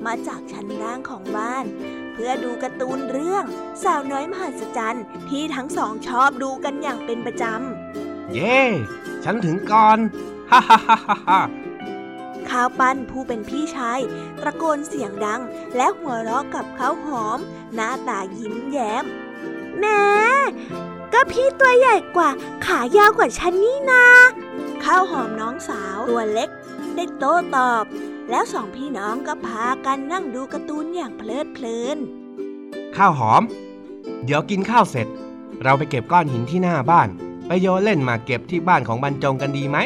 [0.06, 1.66] มาจากชั้นล่างของบ้าน
[2.14, 3.44] เพื่อดูการ์ตูนเรื่อง
[3.84, 8.60] สาวน้อยมหัศจรรย์ที่ทั้งสองชอบดูกันอย่างเป็นประจำ เย้
[9.24, 9.98] ฉันถึงก่อน
[10.52, 11.40] ฮ่าฮ่าฮ่าฮ่าฮ่า
[12.50, 14.00] ข้าวปั้นผู้เป็นพี่ชาย
[14.42, 15.42] ตะโกนเสียงดัง
[15.76, 17.40] และหัวเราะกับข้าวหอม
[17.76, 19.06] หน้าตายิ้มแย้ม
[19.80, 20.02] แม่
[21.14, 22.30] ก็พี่ตัวใหญ่กว่า
[22.66, 24.06] ขายาวกว่าฉันนี่นา
[24.86, 26.50] ข้าวหอมน้องสาวตัวเล็ก
[26.96, 27.84] ได้โต้ตอบ
[28.30, 31.98] แล้วสองพี่น้องก็พากันนั่งดูการ์ตูนอย่างเพลิดเพลิน
[32.96, 33.44] ข้าวหอม
[34.26, 35.08] เดี๋ยวกินข้าวเสร็จ
[35.64, 37.10] เราไปเก็บก้อนหินที่หน้าบ้าน
[37.48, 39.78] ไปโยนเล่นหมากเก็บที่บ้านของบรรจงกันดีไหม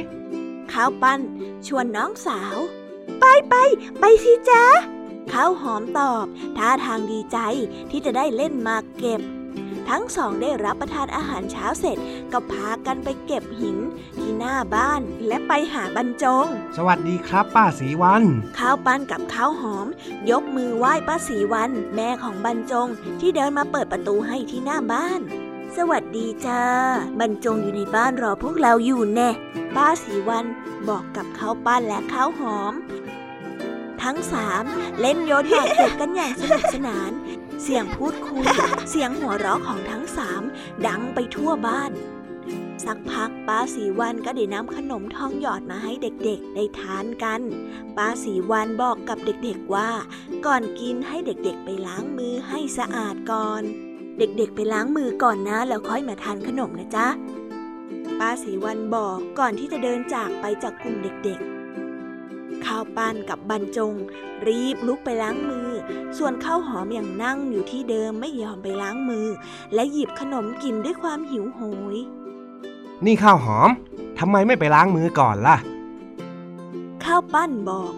[0.72, 1.20] ข้าวปั้น
[1.68, 2.58] ชวนน้องสาว
[3.20, 3.56] ไปไป
[4.00, 4.64] ไปสิจ๊ะ
[5.32, 6.26] ข้าวหอมตอบ
[6.58, 7.38] ท่าทางดีใจ
[7.92, 9.22] ที่จะได้เล่นหมากเก็บ
[9.90, 11.98] ทั้งสองได้รับประทานอาหารเช้าเสร็จ
[12.32, 13.78] ก็พากันไปเก็บหิน
[14.20, 16.46] ที่หน้าบ้านและไปหาบรรจง
[16.78, 18.24] สวัสดีครับป้าสีวัน
[18.58, 19.88] ข้าวปั้นกับข้าวหอม
[20.32, 22.88] ยกมือไหว้ป้าสีวัน แม่ของบรรจง
[23.20, 25.22] ที่เดินมาเปิดประตูให้ที่หน้าบ้าน
[25.78, 26.64] สวัสดีจ้า
[27.20, 29.30] บรรจงอยู่ในบ้านรอพวกเราอยู่แน่
[29.76, 30.46] ป้าสีวัน
[30.88, 32.74] บอกกับข้าวปั้นและข้าวหอม
[34.04, 34.64] ทั้งสาม
[35.00, 37.12] เล่นโยนหมากเก็บกันอย่างสนุกสนาน
[37.64, 38.46] เสียงพูดคุย
[38.90, 40.42] เสียงหัวเราะของทั้งสาม
[40.88, 41.92] ดังไปทั่วบ้าน
[42.86, 47.42] สักพักป้าสีวันก็ได้นำขนมทองหยอดมาให้เด็กๆ ได้ทานกัน
[47.98, 49.90] ป้าสีวันบอกกับเด็กๆว่า
[50.46, 53.64] ก่อนกินให้เด็กๆไปล้างมือให้สะอาดก่อน
[54.20, 57.08] เด็กๆไปล้างมือก่อนนะแล้วค่อยมาทานขนมนะจ๊ะ
[58.20, 63.94] ป้าสีวันบอกก่อนที่จะเดินจากไปจากกลุ่มเด็กๆาวปั้นกับบรรจง
[64.48, 65.70] รีบลุกไปล้างมือ
[66.18, 69.28] ส่วนข้าวหอมอย่างนั่งอยู่ที่เดิมไม่ยอมไปล้างมือ
[69.74, 71.60] และหยิบขนมกินด้วยความหิวโห
[71.94, 71.98] ย
[73.06, 73.70] นี่ข้าวหอม
[74.20, 75.58] ทำไมไม่ไปล้างมือก่อนล่ะ
[77.04, 77.94] ข้าวปั้นบอก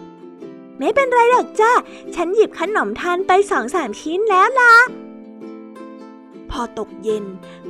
[0.78, 1.72] ไม่เป็นไรหรอกจ้า
[2.14, 4.74] ฉันหยิบขนมทานไปสองสามชิ้นแล้วล่ะ
[6.50, 7.24] พอตกเย็น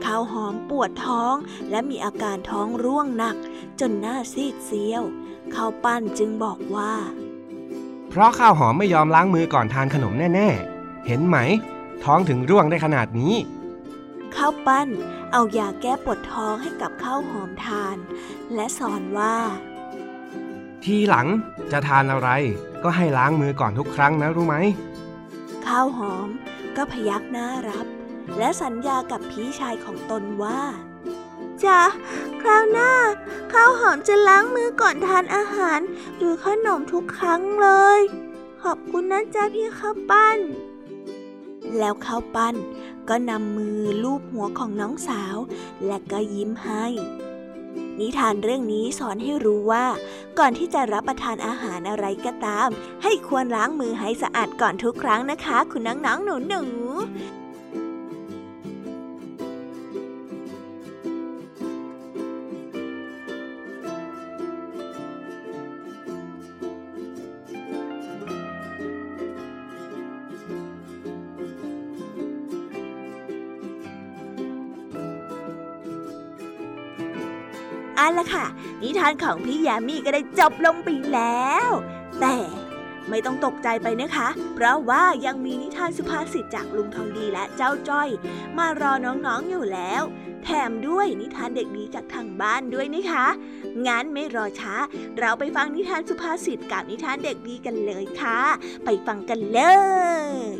[0.05, 1.35] ข้าวหอมปวดท้อง
[1.71, 3.37] และมีอาการท้องร่วงหนัก
[3.81, 5.03] จนหน้าซีดเซียว
[5.55, 6.93] ข้าวปั้นจึงบอกว่า
[8.09, 11.37] เพราะข้าวหอมไม่ยอมล้างมือก่อนทานขนมแน่ๆ เห็นไหม
[12.05, 13.35] ท้องถึงร่วงได้ขนาดนี้
[14.37, 14.89] ข้าวปั้น
[15.33, 17.97] เอายาแก้ปวดท้องให้กับข้าวหอมทาน
[18.55, 19.37] และสอนว่า
[20.85, 21.27] ทีหลัง
[21.73, 22.29] จะทานอะไร
[22.83, 24.57] ก็ให้ล้างมือก่อนทุกครั้งนะรู้ไหม
[25.67, 26.29] ข้าวหอม
[26.77, 27.87] ก็พยักหน้ารับ
[28.39, 30.61] และสัญญากับพี่ชายของตนว่า
[31.64, 31.81] จ้ะ
[32.42, 32.92] คราวหน้า
[33.53, 35.81] ข้าวหอมจะล้างมือก่อนทานอาหาร
[36.16, 37.68] หรือขนมทุกครั้งเล
[37.99, 38.01] ย
[38.62, 40.38] ขอบคุณนะจ๊ะพี่ข้าวปั้น
[41.79, 42.55] แล้วข้าวปั้น
[43.09, 45.37] ก็นำมือลูบหัวของน้องสาว
[45.87, 46.87] และก็ยิ้มให้
[48.01, 49.87] นิทานเรื่องนี้สอนให้รู้ว่า
[50.38, 52.68] ก่อนที่จะรับประทานอาหารอะไรก็ตาม
[53.03, 56.53] ให้ควรล้างมือให้สะอาดก่อนทุกครั้งนะคะ คุณน้องๆหนูห
[77.99, 78.47] อันละค่ะ
[78.83, 81.69] นิทานของพี่ยามีก็ได้จบลงไปแล้ว
[82.21, 82.37] แต่
[83.09, 88.09] ไม่ต้องตกใจไปนะคะ เพราะว่ายังมีนิทานสุภาษิตจากลุงทองดีและเจ้าจ้อย
[88.59, 90.03] มารอน้องๆอยู่แล้ว
[90.45, 93.27] แถมด้วยนิทานเด็กดีจากทางบ้านด้วยนะคะ
[93.87, 94.75] งั้นไม่รอช้า
[95.19, 98.41] เราไปฟังนิทานสุภาษิตกับนิทานเด็กดีกันเลยค่ะ
[98.85, 99.61] ไปฟังกันเล
[100.57, 100.58] ย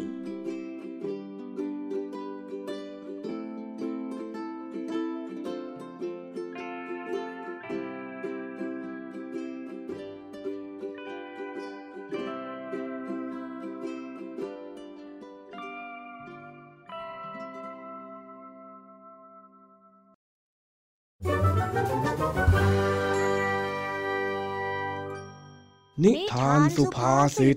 [26.05, 27.57] นิทานสุภาษิต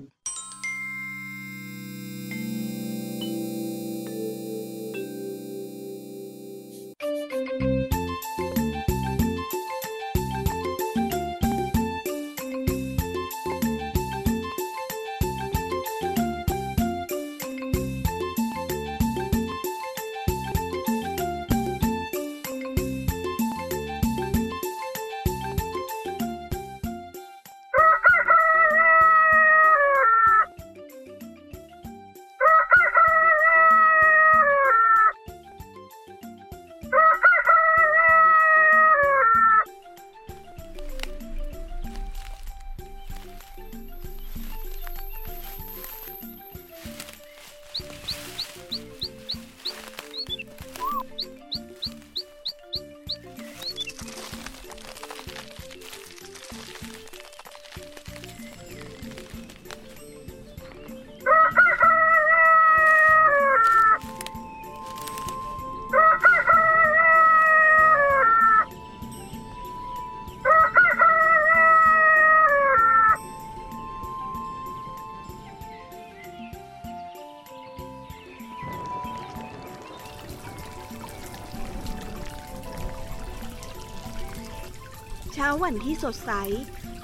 [85.62, 86.32] วันที่สดใส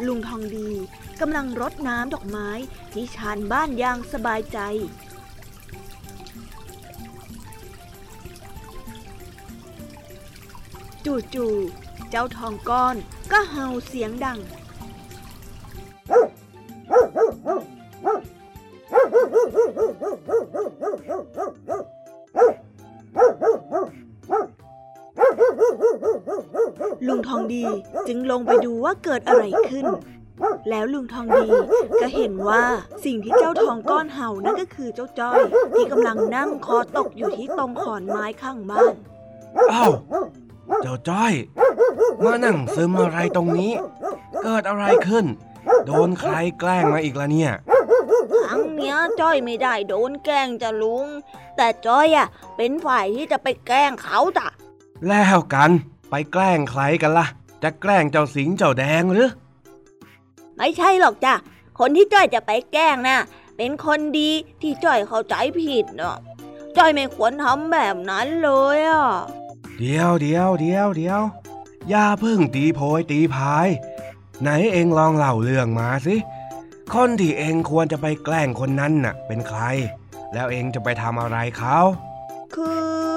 [0.07, 0.71] ลุงทองดี
[1.21, 2.51] กำลังรดน้ำดอกไม้
[2.93, 4.59] ที่ชานบ้านอย่างสบายใจ
[11.35, 12.97] จู่ๆ เจ้าทองก้อน
[13.33, 14.39] ก็เห่าเสียงดัง
[27.09, 27.63] ลุงทองดี
[28.09, 29.87] จึงลงไปดูว่าเกิดอะไรขึ้น
[30.71, 31.49] แล้วลุงทองดี
[32.03, 32.63] ก็เห็นว่า
[33.05, 35.39] สิ่งที่เจ้าทองก้อนเห่านั่นก็คือเจ้าจ้อย
[35.75, 38.95] ที่กำลังนั่งคอตกอยู่ที่ตรงขอนไม้ข้างบ้าน
[39.73, 39.93] อ้าว
[40.83, 41.33] เจ้าจ้อย
[42.25, 43.73] มานั่งซึมอะไรตรงนี้
[44.45, 45.27] เกิดอะไรขึ้น
[45.87, 47.53] โดนใครแกล้งมาอีกละเนี่ย
[48.45, 51.07] ครั้งเนี้ยจ้อยไม่ได้โดนแกล้งจ้ะลุง
[51.57, 54.47] แต่จ้อยอะเป็นฝ่ายที่จะไปแกล้งเขาจ้ะ
[55.09, 55.71] แล้วกัน
[56.11, 57.27] ไปแกล้งใครกันล่ะ
[57.63, 59.31] จะแกล้งเจ้าสิงเจ้าแดงหรือ
[60.57, 61.35] ไม่ใช่หรอกจ้ะ
[61.79, 63.21] คนที่จ้อยจะไปแกล้งน่ะ
[63.57, 64.31] เป็นคนดี
[64.63, 66.17] ที่จ้อยเข้าใจผิดเนาะ
[66.77, 69.09] จ้อยไม่ควรทำแบบนั้นเลยอะ
[69.79, 71.23] เดี๋ยวเดี๋ยวเดี๋ยวเดี๋ยว
[71.89, 73.69] อย่าเพิ่งตีโพยตีพาย
[74.43, 76.17] ไหนเองลองเล่าเรื่องมาสิ
[76.95, 79.61] คนที่เองควรจะไปแกล้งคนนั้นน่ะ เป็นใคร
[80.33, 81.79] แล้วเองจะไปทำอะไรเขา
[82.55, 83.13] คือ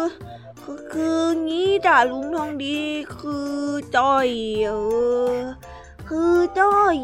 [0.94, 2.78] คืองี้จ้ะลุงทองดี
[3.18, 3.54] คือ
[3.98, 4.28] จ้อย
[4.66, 4.72] เอ
[5.34, 5.38] อ
[6.10, 6.98] คือจ้อย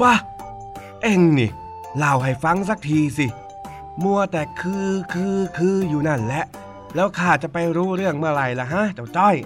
[0.00, 0.14] บ้า
[1.02, 1.50] เอ็งนี่
[1.96, 3.26] เล่าให้ฟังสักทีสิ
[4.02, 6.44] มัวแต่คือคือคืออยู่นั่นแหละ
[6.94, 9.36] แล้วข้าจะไปรู้เรื่องเมื่อไหร่ล่ะฮะเจ้าจ้อย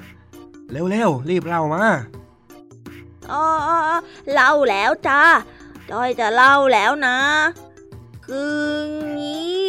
[0.90, 1.84] เร็วๆรีบเล่ามา
[3.30, 3.44] อ๋อ
[4.32, 5.20] เล่าแล้วจ้า
[5.90, 7.16] จ้อยจะเล่าแล้วนะ
[8.26, 8.62] คือ
[9.18, 9.60] งี้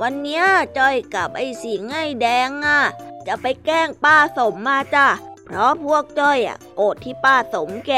[0.00, 0.44] วันเนี้ย
[0.78, 2.80] จ้อยกับไอ้สิงไอ้แดงอะ
[3.26, 5.08] จะไปแกล้งป้าสมมาจ้ะ
[5.44, 7.92] เพราะพวกจ้อยอะโกรธที่ป้าสมแก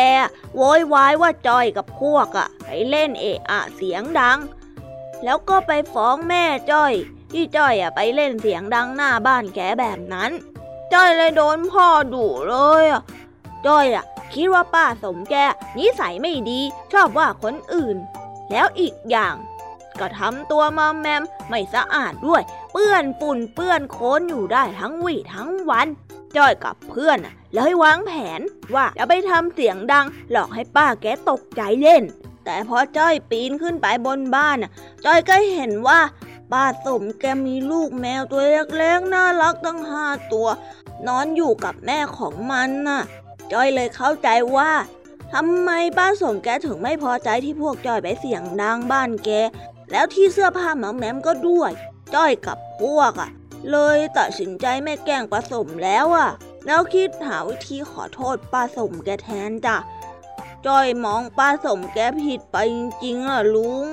[0.56, 4.38] โวยวายว่าจ้อยกับพวกอะไปเล่นเอะอะเสียงดัง
[5.24, 6.92] แล้วก็ไปฟ้องแม่จ้อย
[7.32, 10.30] ที่จ้อยอะไปเล่นเสียงดังหน้าบ้านแกแบบนั้น
[10.92, 13.02] จ้อยเลยโดนพ่อดุเลยอะ
[13.66, 15.34] จ้อยอะคิดว่าป้าสมแก
[15.78, 16.60] นิสัยไม่ดี
[16.92, 17.96] ชอบว่าคนอื่น
[18.50, 19.34] แล้วอีกอย่าง
[20.00, 22.42] ก็ทำตัวมอมแมมไม่สะอาดด้วย
[22.72, 25.88] เปื้อนฝุ่นเปื้อนโคลนอยู่ได้ทั้งวี่ทั้งวัน
[26.36, 27.18] จ้อยกับเพื่อน
[27.54, 28.40] เลยวางแผน
[28.74, 32.02] ว่าจะไปทำเสียงดัง หลอกให้ป้าแกตกใจเล่น
[32.44, 34.58] แต่พอจ้อยปีนขึ้นไปบนบ้าน
[35.04, 36.00] จ้อยก็เห็นว่า
[36.52, 38.42] ป้าสมแกมีลูกแมวตัว
[38.78, 40.48] เล็กๆน่ารักตั้งห้าตัว
[41.06, 43.02] นอนอยู่กับแม่ของมันน่ะ
[43.52, 44.72] จ้อยเลยเข้าใจว่า
[45.32, 49.30] ทำไมป้าสมแกถึงไม่พอใจที่พวกจ้อยไปเสียงดังบ้านแก
[49.90, 51.72] แล้วที่เสื้อผ้าหมอมแมมก็ด้วย
[52.14, 53.30] จ้อยกับพวกอะ
[53.70, 56.30] เลยตัดสินใจไม่แกล้งป้าสมแล้วอะ
[56.66, 59.76] แล้วคิดหาวิธีขอโทษป้าสมแกแทนจ้ะ
[60.66, 63.86] จ้อยมองป้าสมแกผิดไปจริงๆอะลุง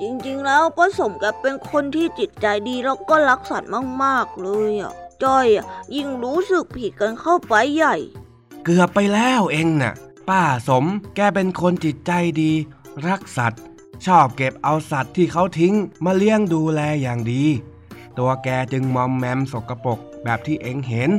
[0.00, 3.70] จริงๆแล้วป้าสมแกเป็นคนที่จิตใจดีแล้วก็รักสัตว์
[4.02, 4.92] มากๆเลยอะ
[5.24, 5.46] จ้อย
[5.94, 7.96] ยิ่งรู้สึกผิดกันเข้าไปใหญ่
[8.64, 9.94] เกือบไปแล้วเองน่ะ
[10.28, 10.84] ป้าสม
[11.16, 12.52] แกเป็นคนจิตใจดี
[13.06, 13.62] รักสัตว์
[14.06, 15.74] ชอบเก็บเอาสัตว์ที่เขาทิ้ง
[16.04, 17.44] มาเลี้ยงดูแลอย่างดี
[18.18, 21.10] ตัวแกจึงมอมแมมสกปรกแบบที่เองเห็น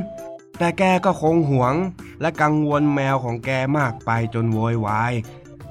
[0.58, 1.74] แต่แกก็คงหวง
[2.20, 5.12] และกังวลแมวของแกมากไปจนโวยวาย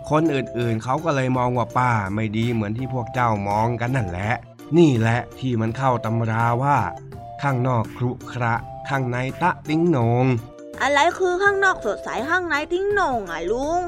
[0.09, 4.31] คนอื่นๆเขาก็เลยมองว่าป้าไม่ดีเหมือนที่พวกเจ้ามองกันนั่นแหละ
[4.77, 6.77] นี่แหละที่มันเข้าตำราว่า
[7.41, 8.55] ข้างนอกครุขระ
[8.89, 10.25] ข้างในตะติ้งนง
[10.81, 13.79] อะไรคือข้างนอกสดใสข้างในทิ้งหน่งอะลุง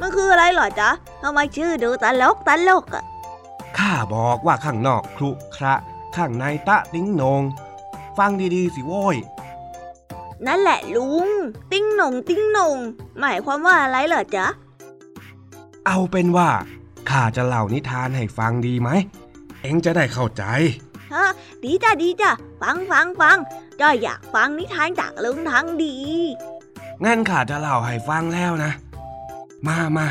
[0.00, 0.90] มันคืออะไรเหรอจ๊ะ
[1.22, 3.04] ทำไมชื่อดูตลกตลกอะ
[3.78, 5.74] ข้าบอกว่าข้างนอกครุขระ
[6.16, 7.42] ข้างในตะติ้งโหนง
[8.18, 9.16] ฟังดีๆสิโว้ย
[10.46, 11.28] นั่นแหละลุง
[11.72, 12.78] ติ้งโหน่งติ้งโหน่ง
[13.18, 14.46] หมายความว่าอะไรเหรอจ๊ะ
[15.86, 16.50] เอาเป็นว่า
[17.10, 18.88] ข้าจะเล่านิทานให้ฟังดีไหม
[19.62, 20.44] เอ็งจะได้เข้าใจ
[21.12, 21.26] ฮะ
[21.64, 22.30] ดีจ้ะดีจ้ะ
[22.62, 23.38] ฟังฟังฟัง
[23.80, 25.96] จ้อยอยากฟังนิทานจากลุงทั้งดี
[27.04, 28.72] งั้นข้าจะเล่าให้ฟังแล้วนะ
[29.68, 30.06] มามา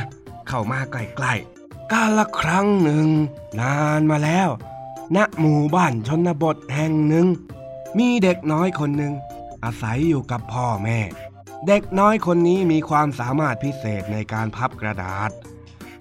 [0.48, 3.08] เข้ามาใกล้ๆกาละครั้งหนึ่ง
[3.60, 4.50] นานมาแล้ว
[5.16, 7.28] ณหมู่บ้านชนบทแห่งหนึ่ง
[7.98, 9.14] มีเด็กน้อยคนหนึ่ง
[9.64, 11.00] อาศัยอยู่กับพ่อแม่
[11.68, 15.30] เด็กน้อยคนนี้มีความสามารถพิเศษในการพับกระดาษ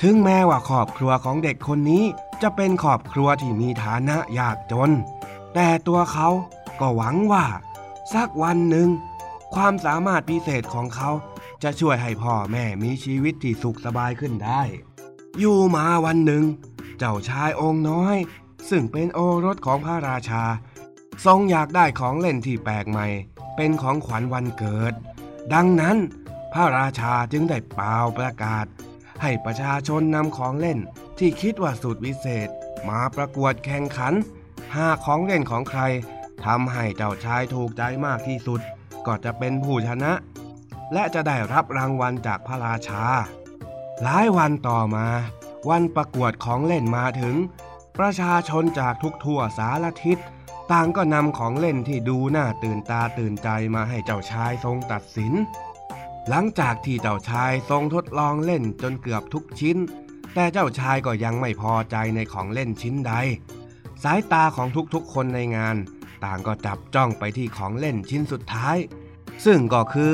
[0.02, 2.04] ถึงแม้ว่าครอบครัวของเด็กคนนี้
[2.42, 4.90] จะเป็นครอบครัวที่มีฐานะยากจน
[5.54, 6.28] แต่ตัวเขา
[6.80, 7.44] ก็หวังว่า
[8.14, 8.88] สักวันหนึ่ง
[9.54, 11.10] ความสามารถพิเศษของเขา
[11.62, 14.62] จะช่วยให้พ่อแม่มีชีวิตที่สุขสบายขึ้นได้
[15.38, 16.44] อยู่มาวันหนึ่ง
[16.98, 18.16] เจ้าชายองค์น้อย
[18.70, 20.44] ซึ่งเป็นโอรสของพระราชา
[21.24, 23.06] ทรงอยากได้ของเล่นที่แปลกใหม่
[23.56, 24.94] เป็นของขวัญวันเกิด
[25.54, 25.96] ดังนั้น
[26.52, 28.66] พระราชาจึงได้เป่าประกาศ
[29.22, 30.78] ให้ประชาชนนำของเล่น
[31.18, 32.48] ที่คิดว่าสุดวิเศษ
[32.88, 34.14] มาประกวดแข่งขัน
[34.76, 35.80] หากของเล่นของใคร
[36.44, 38.60] ทำให้เจ้าชายถูกใจมากที่สุด
[39.06, 40.12] ก็จะเป็นผู้ชนะ
[40.94, 43.04] และจะได้รับรางวัลจากพระราชา
[44.02, 45.06] หลายวันต่อมา
[45.70, 47.36] วันประกวดของเล่นมาถึง
[47.98, 50.18] ประชาชนจากทุกทั่วสารทิศ
[50.72, 55.32] ต่างก็นำของเล่นที่ดูน่าตื่นตาตื่นใจมาให้เจ้าชายทรงตัดสิน
[56.28, 59.76] หลังจากที่เจ้าชายทรงทดลองเล่นจนเกือบทุกชิ้น
[60.34, 63.12] แต่เจ้าชายก็ยังไม่พอใจในของเล่นชิ้นใด
[64.02, 65.76] สายตาของทุกๆคนในงาน
[66.24, 68.76] ต่างก็จับจ้องไปที่ของเล่นชิ้นสุดท้าย
[69.44, 70.12] ซึ่งก็คือ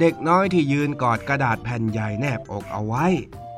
[0.00, 3.06] เด็กน้อยที่ยืนกอดกระดาษแผ่นใหญ่แนบอกเอาไว้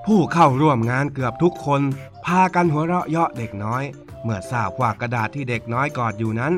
[0.06, 1.82] ผู้เข้าร่วมงานเกือบทุกคน
[2.24, 3.82] พากันหัวเราะเยาะเด็กน้อย
[4.22, 6.54] เมื่อทราบว่ากระดาษที่เด็กน้อยกอดอยู่นั้น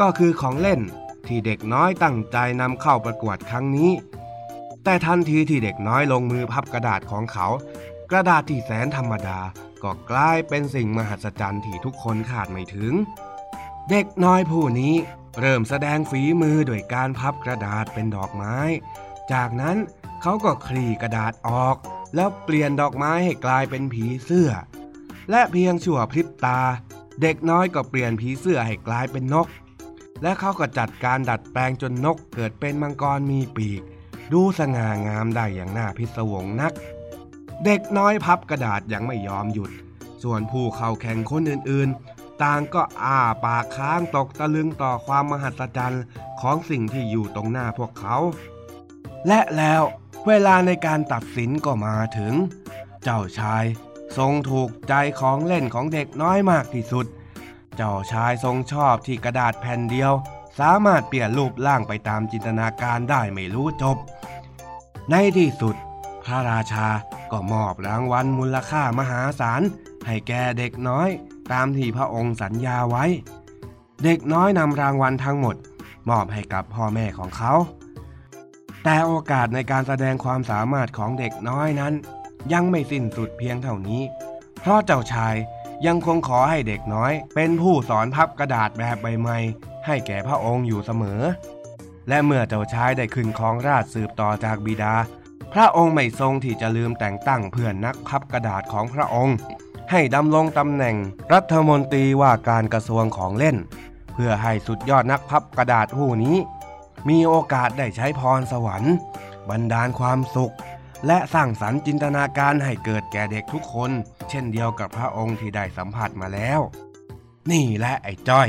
[0.00, 0.80] ก็คือของเล่น
[1.26, 3.90] ที่เด็กน้อยตั้งใจนำเข้าประกวดครั้งนี้
[4.84, 7.46] แต่ทันทีที่เด็กน้อยลงมือพับกระดาษของเขา
[8.10, 9.38] กระดาษที่แสนธรรมดา
[9.82, 12.92] ก็กลายเป็นสิ่งมหัศจรรย์ที่ทุกคนคาดไม่ถึง
[13.90, 14.94] เด็กน้อยผู้นี้
[15.38, 18.56] เริ่มแสดงฝีมือโดยการพับกระดาษเป็นดอกไม้
[19.32, 19.76] จากนั้น
[20.22, 21.76] เขาก็คลี่กระดาษออก
[22.14, 24.50] แล้วเปลี่ยนดอกไม้ให้กลายเป็นผีเสื้อ
[25.30, 26.60] และเพียงชั่วพริบตา
[27.22, 29.46] เด็กน้อยก็เปลี่ยนผีเสื้อให้กลายเป็นนก
[30.22, 33.82] และเขาก็จัดการดัดแปลงจนนกเกิดเป็นมังกรมีปีก
[34.32, 36.72] ดูสง่างามได้อย่างน่าพิศวงนัก
[37.64, 39.70] เด็กน้อยพับกระดาษยังไม่ยอมหยุด
[40.22, 41.88] ส่วนผู้เข้าแข่งคนอื่น
[42.42, 46.04] ต่างก็อ้าปากค้างตกตะลึงต่อความมหัศจรรย์
[46.40, 48.16] ของสิ่งที่อยู่ตรงหน้าพวกเขา
[49.26, 49.82] และแล้ว
[50.26, 52.34] เวลาในการตัดสินก็มาถึง
[53.02, 53.64] เจ้าชาย
[54.18, 57.06] ทรงถูกใจของเล่นของเด็กน้อยมากที่สุด
[57.76, 60.12] เจ้าชายทรงชอบที่กระดาษแผ่นเดียว
[60.58, 63.96] สามารถเปลี่ยนรูปร่างไปตามจินตนาการได้ไม่รู้จบ
[65.10, 65.76] ในที่สุด
[66.24, 66.88] พระราชา
[67.32, 69.62] ก็มอบรางวัลมูลค่ามหาศาล
[70.06, 71.08] ให้แก่เด็กน้อย
[71.52, 73.04] ตามที่พระองค์สัญญาไว้
[74.04, 75.56] เด็กน้อยนำรางวัลทั้งหมด
[76.08, 77.52] มอบให้กับพ่อแม่ของเขา
[78.84, 81.94] แต่โอกาสในการแสดงความสามารถของเด็กน้อยนั้น
[82.52, 84.02] ยังไม่สิ้นสุดเพียงเท่านี้
[84.60, 85.34] เพราะเจ้าชาย
[85.86, 89.36] ยังคงขอให้เด็กน้อย เป็นผู้สอนพับกระดาษแบบใบไม้
[89.86, 91.20] ให้แก่พระองค์อยู่เสมอ
[92.08, 94.94] และเมื่อเจ้าชายได้ขึ้นครองราชสืบต่อจากบิดา
[95.52, 99.36] พระองค์ไม่ทรงที่จะลืมแต่งตั้งเพื่อนนักพับกระดาษของพระองค์
[99.90, 100.96] ให้ดำรงตำแหน่ง
[101.32, 103.56] รัฐมนตรีว่าการกระทรวงของเล่น
[104.14, 106.36] เพื่อให้สุดยอดนักพับกระดาษผู้นี้
[107.08, 108.94] มีโอกาสได้ใช้พรสวรรค์
[109.48, 110.54] บันดาลความสุข
[111.06, 113.90] และสร้างสรรค์จินตนาการให้เกิดแก่เด็กทุกคน
[114.28, 116.60] เช่นเดียวกับพระองค์ที่ได้สัมผัสมาแล้ว
[117.50, 118.48] นี่แหละไอ้จ้อย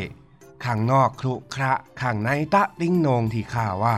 [0.66, 3.98] ข้างนอกครุขระข้างในตะติ้งนงที่ข้าว่า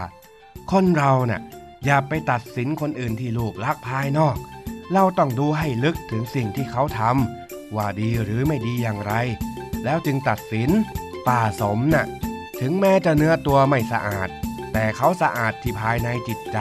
[0.71, 1.41] คนเราเน่ะ
[1.85, 4.37] อย่าไปตัดสินคนอื่นที่รูปลักภายนอก
[4.93, 9.13] เราต้องดูให้ลึกถึงสิ่งที่เขาทำว่าดีหรือไม่ดีอย่างไร
[9.83, 10.69] แล้วจึงตัดสิน
[11.27, 12.05] ป่าสมน่ะ
[12.59, 14.29] ถึงแม้จะเนื้อตัวไม่สะอาด
[14.73, 16.57] แต่เขาสะอาดที่ภายในจิตใจ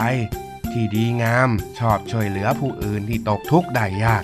[0.71, 4.23] ที่ดีงามชอบช่วยเหลือผู้อื่นที่ตกทุกข์ได้ยาก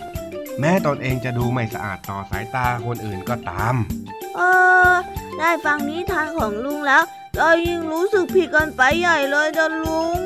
[0.59, 3.75] แม้ตนเองจะดูไม่สะอาดต่อสายตาคนอื่นก็ตาม
[4.35, 4.39] เอ
[4.91, 4.93] อ
[5.37, 7.03] ได้ฟังนิทานของลุงแล้ว
[7.39, 10.19] ก็ยิ่งรู้สึกผิดกันไปใหญ่เลยจ้ะลุง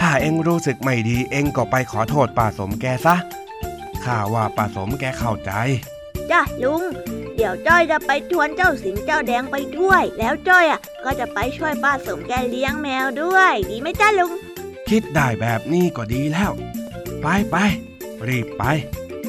[0.00, 3.16] ถ้าเองรู้สึกไม่ดีเองก็ไปขอโทษป้าสมแกซะ
[4.04, 5.52] ข้าว่าป้าสมแกเข้าใจ
[6.30, 6.82] จ้ะลุง
[7.36, 14.32] เดี๋ยวจ้อยจะไปชวนเจ้าสิงเจ้าแดงไปด้วย แล้วจ้อยอะก็จะไปช่วยป้าสมแกเลี้ยงแมวด้วย ดีไหมจ้าลุง
[14.90, 16.52] คิดได้แบบนี้ก็ดีแล้ว
[17.22, 17.56] ไปไป
[18.28, 18.64] รีบไป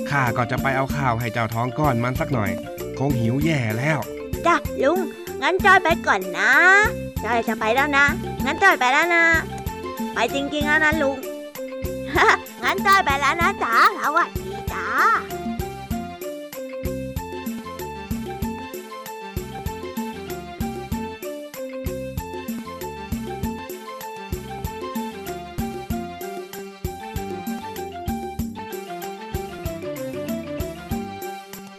[0.10, 2.52] ข้าก็จะไปเอาข้าวให้เจ้าท้องก้อนมันสักหน่อย
[3.00, 4.00] คงหิวแย่แล้ว
[4.46, 5.00] จ้ะลุง
[5.42, 6.52] งั้นจ้อยไปก่อนนะ
[7.26, 8.06] จ้อยจะไปแล้วนะ
[8.46, 9.24] งั้นจ้อยไปแล้วนะ
[10.14, 11.18] ไปจริงๆแล้วนะลุง
[12.64, 14.86] งั้นจ้อยไปแล้วนะจ๋าสวัสดีจ้า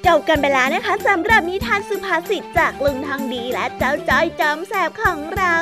[0.07, 5.57] จบกันไปแล้วนะคะสำหรับนิทานสุภาษิตจากลุงทองดีและเจ้าจ้อยจอมแสบของเรา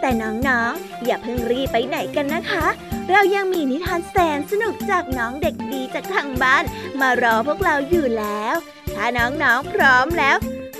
[0.00, 2.66] แต่น้องๆ อย่าเพิ่งรีบไปไหนกันนะคะ
[3.10, 6.64] เรายังมีนิทานแสนสนุกจากน้องเด็กดีจากทางบ้าน
[7.00, 8.54] มารอพวกเราอยู่แล้ว
[8.94, 10.36] ถ้าน้องๆพร้อมแล้ว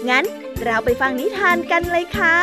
[0.09, 0.25] งั้น
[0.64, 2.39] เราไปฟังนิทานกันเลยค่ะ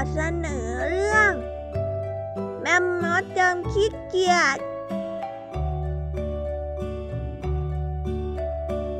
[0.00, 1.32] เด็กดีขอเสนอเรื่อง
[2.62, 4.58] แม่มดจอมขี้เกียจ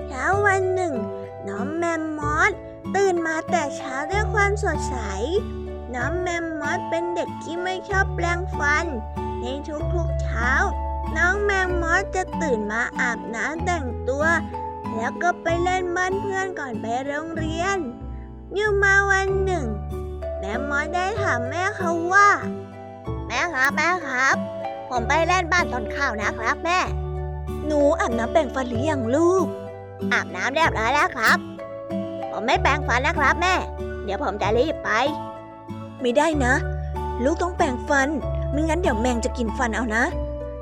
[0.06, 0.94] เช้าวันหนึ่ง
[1.48, 2.52] น้องแมมมอส
[2.94, 4.96] ตื่นมาแต่เช้าด้วยความสดใส
[5.94, 8.86] น้องแมมมอสเป็นเด็กที่ไม่ชอบแปลงฟัน
[9.40, 9.44] ใน
[9.94, 10.50] ทุกๆเช้า
[11.16, 14.24] น้องแมงมอสจะตื่นมาอาบน้ำแต่งตัว
[14.94, 17.78] แล้วก็ไปเล่นบ้านเพื่อนก่อนไปโรงเรียน
[18.54, 19.66] อยู่มาวันหนึ่ง
[20.40, 22.28] แม่มอสได้ถามแม่เขาว่า
[23.26, 24.36] แม่ครับแม่ครับ
[24.88, 26.78] ผมไปเล่นบ้านต้นข้าวนะครับแม่
[27.66, 29.46] หนูอาบน้ำแปรงฟันหรือยังลูก
[30.12, 31.38] อาบน้ำเรียบร้อยแล้วครับ
[32.30, 33.54] ผมไม่แปรงฟันนะครับแม่
[34.04, 34.90] เดี๋ยวผมจะรีบไป
[36.00, 36.54] ไม่ได้นะ
[37.24, 38.08] ลูกต้องแปรงฟัน
[38.50, 40.04] ไม่งั้นเดี๋ยวแมงจะกินฟันเอานะ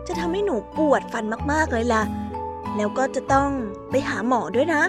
[0.06, 2.02] จะทำให้หนูปวดฟันมากๆเลยล่ะ
[2.76, 3.48] แล้วก็จะต้อง
[3.90, 4.82] ไปหาหมอด้วยนะ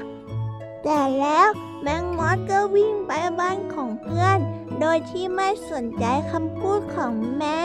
[0.83, 1.49] แต่แล้ว
[1.81, 4.39] แมงมอสก็วิ่งไปบ้านของเพื่อน
[4.79, 7.63] โดยที่ไม่สนใจคำพูดของแม่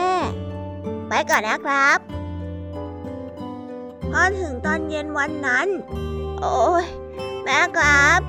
[1.07, 1.99] ไปก่อนนะครับ
[4.11, 5.67] พอถึงตอนเย็นวันนั้น
[6.41, 6.85] โอ้ย
[7.43, 8.19] แม่ครับ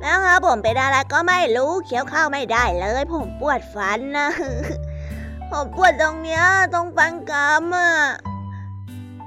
[0.00, 4.28] แม่ครับผมเป็นอะไรก็ไม่รู้เคี้ยวข้าวไม่ได้เลย ผมปวดฟันนะ
[5.50, 6.44] ผมปวดตรงเนี้ย
[6.74, 7.90] ตรงฟันกรามอะ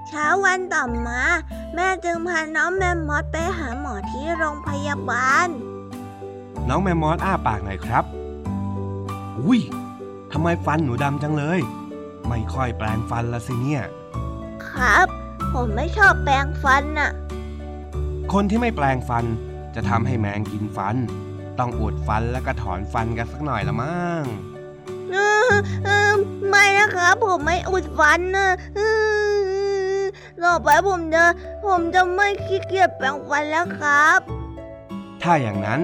[0.08, 1.22] เช้าวันต่อมา
[1.76, 5.48] แม่จึงพาน้องแมมมอสไปหาหมอที่โรงพยาบาล
[6.68, 8.06] น้องแมมมอสอ้าปากหน่อยครับ
[9.40, 9.60] อุ้ย
[10.32, 11.60] ทำไมฟันหนูดำจังเลย
[12.30, 13.84] ไม่ค่อยแปรงฟันละสิเนี่ย
[14.70, 15.08] ครับ
[15.54, 17.12] ผมไม่ชอบแปรงฟันน่ะ
[18.34, 19.26] คนที่ไม่แปรงฟัน
[19.76, 20.96] จะทำให้แมงกินฟัน
[21.60, 24.24] ต้องอุดฟันแล้วก็ถอนฟันกันสักหน่อยละมั้ง
[25.12, 25.18] เอ
[25.50, 25.54] อ
[25.86, 26.14] เออ
[26.48, 28.80] ไม่นะครับ ผมไม่อุดฟันนะเอ
[30.00, 30.02] อ
[30.44, 31.24] ต่อไปผมจะ
[31.66, 34.20] ผมจะไม่ขี้เกียจแปรงฟันแล้วครับ
[35.22, 35.80] ถ้าอย่างนั้น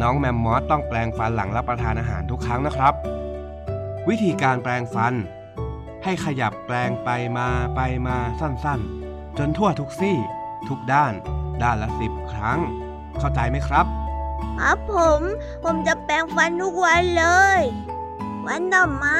[0.00, 2.94] น้องแมมมอสต้องแปรงฟันหลังรับประทานอาหารทุกครั้งนะครับ
[4.08, 5.14] วิธีการแปรงฟัน
[6.04, 10.16] ให้ขยับแปรงไปมาไปมาสั้นๆ จนทั่วทุกซี่
[10.68, 11.12] ทุกด้าน
[11.62, 12.58] ด้านละสิบครั้ง
[13.18, 13.86] เข้าใจไหมครับ
[14.58, 15.20] ครับผม
[15.64, 17.26] ผมจะแปรงฟันทุกวันเล
[17.58, 17.60] ย
[18.46, 19.16] วันต่อมา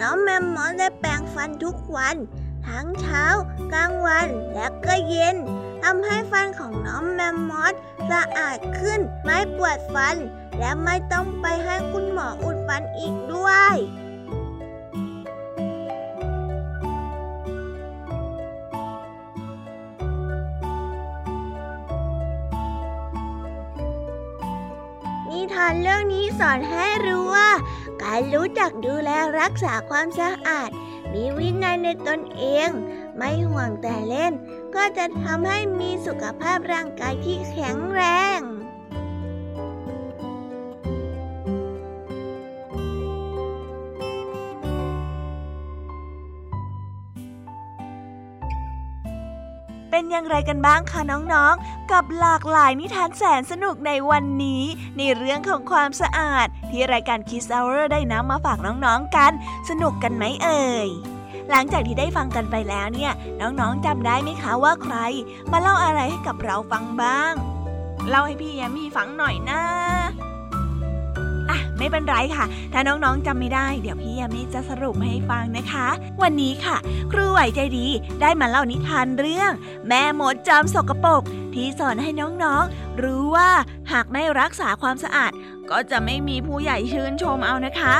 [0.00, 2.16] น้องแมมมอสได้แปรงฟันทุกวัน
[2.68, 3.24] ทั้งเช้า
[3.72, 5.36] กลางวันและก็เย็น
[5.82, 7.74] ทำให้ฟันของน้องแมมมอส
[8.10, 10.16] สะอาดขึ้นไม่ปวดฟัน
[10.58, 13.74] และไม่ต้องไปให้คุณหมออุดฟันอีกด้วย
[25.28, 27.50] นิทานเรื่องนี้สอนให้รู้ว่า
[28.02, 29.10] การรู้จักดูแล
[29.40, 30.70] รักษาความสะอาด
[31.12, 32.68] มีวินัยในตนเอง
[33.16, 34.32] ไม่ห่วงแต่เล่น
[34.74, 38.02] ก็จะทำให้มีสุขภาพร่างกายที่แข็งแร
[38.38, 38.40] ง
[49.90, 54.62] เป็นอย่างไรกันบ้างคะน้องๆ กับหลากหลายนิทานแสนสนุกในวันนี้
[54.96, 59.32] ในเรื่องของความสะอาด ที่รายการคิสเ h อร์ได้นำมาฝากน้องๆกัน
[59.68, 60.88] สนุกกันไหมเอ่ย
[61.50, 64.96] หลังจากที่ได้ฟังกันไปแล้วเนี่ย น้องๆจำได้ไหมคะว่าใคร
[65.52, 67.32] มาเล่าอะไรให้กับเราฟังบ้าง
[68.08, 69.60] เล่าให้พี่แยมมี่ฟังหน่อยนะ
[71.50, 75.88] อะไม่เป็นไรค่ะ ถ้าน้องๆจำไม่ได้ เดี๋ยวพี่ยามีจะสรุปให้ฟังนะคะ
[76.22, 76.76] วันนี้ค่ะ
[77.12, 77.86] ครูไหวใจดี
[78.20, 79.52] ได้มาเล่านิทานเรื่อง
[79.88, 81.22] แม่หมดจอมสกปรก
[81.54, 83.50] ที่สอนให้น้องๆ รู้ว่า
[83.92, 85.32] หากไม่รักษาความสะอาด
[85.70, 87.94] ก็จะไม่มีผู้ใหญ่ชื่นชมเอานะคะ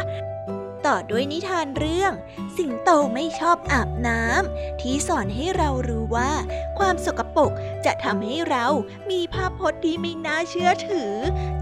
[0.86, 2.12] ต่อด้วยนิทานเรื่อง
[2.56, 6.32] สิงโตไม่ชอบอาบน้ำที่สอนให้เรารู้ว่า
[6.78, 7.52] ความสกปรก
[7.84, 8.66] จะทำให้เรา
[9.10, 11.12] มีภาพพจน์ที่ไม่น่าเชื่อถือ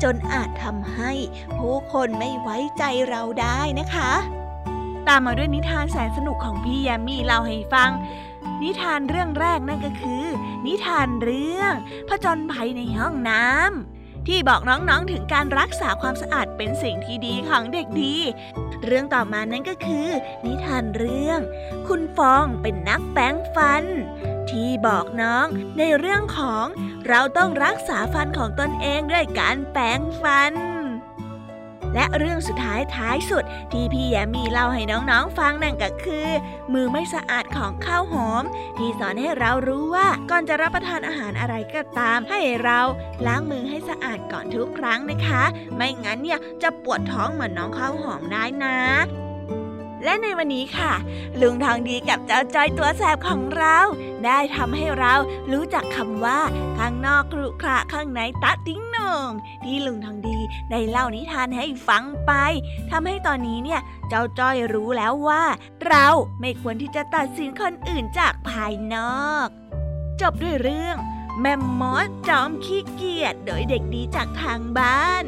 [0.03, 1.13] จนอาจทำให้
[1.57, 4.13] ผู้คนไม่ไว้ใจเราได้นะคะ
[5.09, 7.91] ตามมาด้วยนิทานแสนสนุกของพี่ยามีเล่าให้ฟัง
[8.63, 10.25] นิทานเรื่องแรกนั่นก็คือ
[10.67, 11.73] นิทานเรื่อง
[12.09, 13.96] ผจญภัยในห้องน้ำ
[14.27, 18.17] ที่บอกน้องๆถึงการรักษาความสะอาดเป็นสิ่งที่ดีของเด็กดี
[18.85, 20.09] เรื่องต่อมานั้นก็คือ
[20.45, 21.41] นิทานเรื่อง
[21.89, 23.85] คุณฟองเป็นนักแป้งฟัน
[24.51, 25.47] ที่บอกน้อง
[25.79, 26.67] ในเรื่องของ
[27.09, 30.53] เราต้องรักษาฟันของตนเองด้วยการแปรงฟัน
[31.97, 36.29] และเรื่องสุดท้ายท้ายสุด ที่พี่แยมมีเล่าให้น้องๆฟังนั่นก็คือ
[36.73, 38.45] มือไม่สะอาดของข้าวหอม
[38.79, 42.81] ที่สอนให้เรารู้ว่าก่อนจะรับประทานอาหารอะไรก็ตาม ให้เรา
[43.27, 45.43] ล้างมือให้สะอาดก่อนทุกครั้งนะคะ
[45.77, 48.79] ไม่งั้นเนี่ยจะปวดท้องเหมือนน้องข้าวหอมได้นะ
[50.05, 50.93] และในวันนี้ค่ะ
[51.41, 53.79] ลุงทองดีกับเจ้าจอยตัวแสบของเรา
[54.25, 55.15] ได้ทำให้เรา
[55.53, 56.41] รู้จักคำว่า
[56.79, 59.31] ข้างนอกครุขระข้างในตะติ้งหนง
[59.65, 60.39] ที่ลุงทองดี
[60.71, 62.33] ได้เล่านิทานให้ฟังไป
[62.91, 65.45] ทำให้ตอนนี้เนี่ย เจ้าจ้อยรู้แล้วว่า
[65.87, 66.07] เรา
[66.41, 69.47] ไม่ควรที่จะตัดสินคนอื่นจากภายนอก
[70.21, 70.97] จบด้วยเรื่อง
[71.41, 75.25] แมมมอสจอมขี้เกียจโดยเด็กดีจากทางบ้าน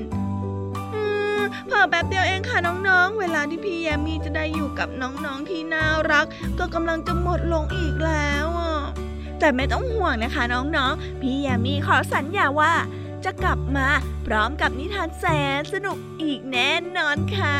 [1.66, 6.26] เพิ่แป๊บเดียวเองค่ะน้องๆ เวลาที่พี่แยมมี่จะได้อยู่กับน้องๆที่น่ารัก
[6.58, 8.76] ก็กำลังจะหมดลงอีกแล้วอะ
[9.38, 10.42] แต่ไม่ต้องห่วงนะคะ
[10.76, 12.72] น้องๆ พี่แยมมี่ขอสัญญาว่า
[13.24, 13.88] จะกลับมา
[14.26, 15.24] พร้อมกับนิทานแส
[15.58, 17.58] นสนุกอีกแน่นอนค่ะ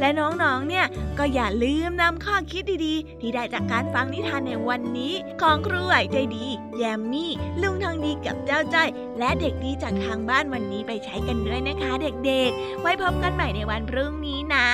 [0.00, 0.86] และน้องๆ เนี่ย
[1.18, 6.46] ก็อย่าลืมนำข้อคิดดีๆ ที่ได้จากการฟังนิทานในวันนี้ ของครูไหวใจดี
[6.76, 7.32] แยมมี่
[7.62, 8.88] ลุงทองดีกับเจ้าจ้อย
[9.18, 14.68] และเด็กดีจากทางบ้านวันนี้ไปใช้กันด้วยนะคะเด็กๆ ไว้พบกันใหม่ในวันพรุ่งนี้นะ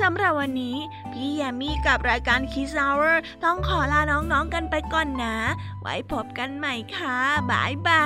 [0.00, 0.76] สำหรับวันนี้
[1.12, 5.36] พี่แยมมี่กับรายการคิส o ว r ต้องขอลาน้องๆกันไปก่อนนะ
[5.80, 7.16] ไว้พบกันใหม่ค่ะ
[7.50, 8.04] บายบา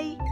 [0.00, 0.31] ย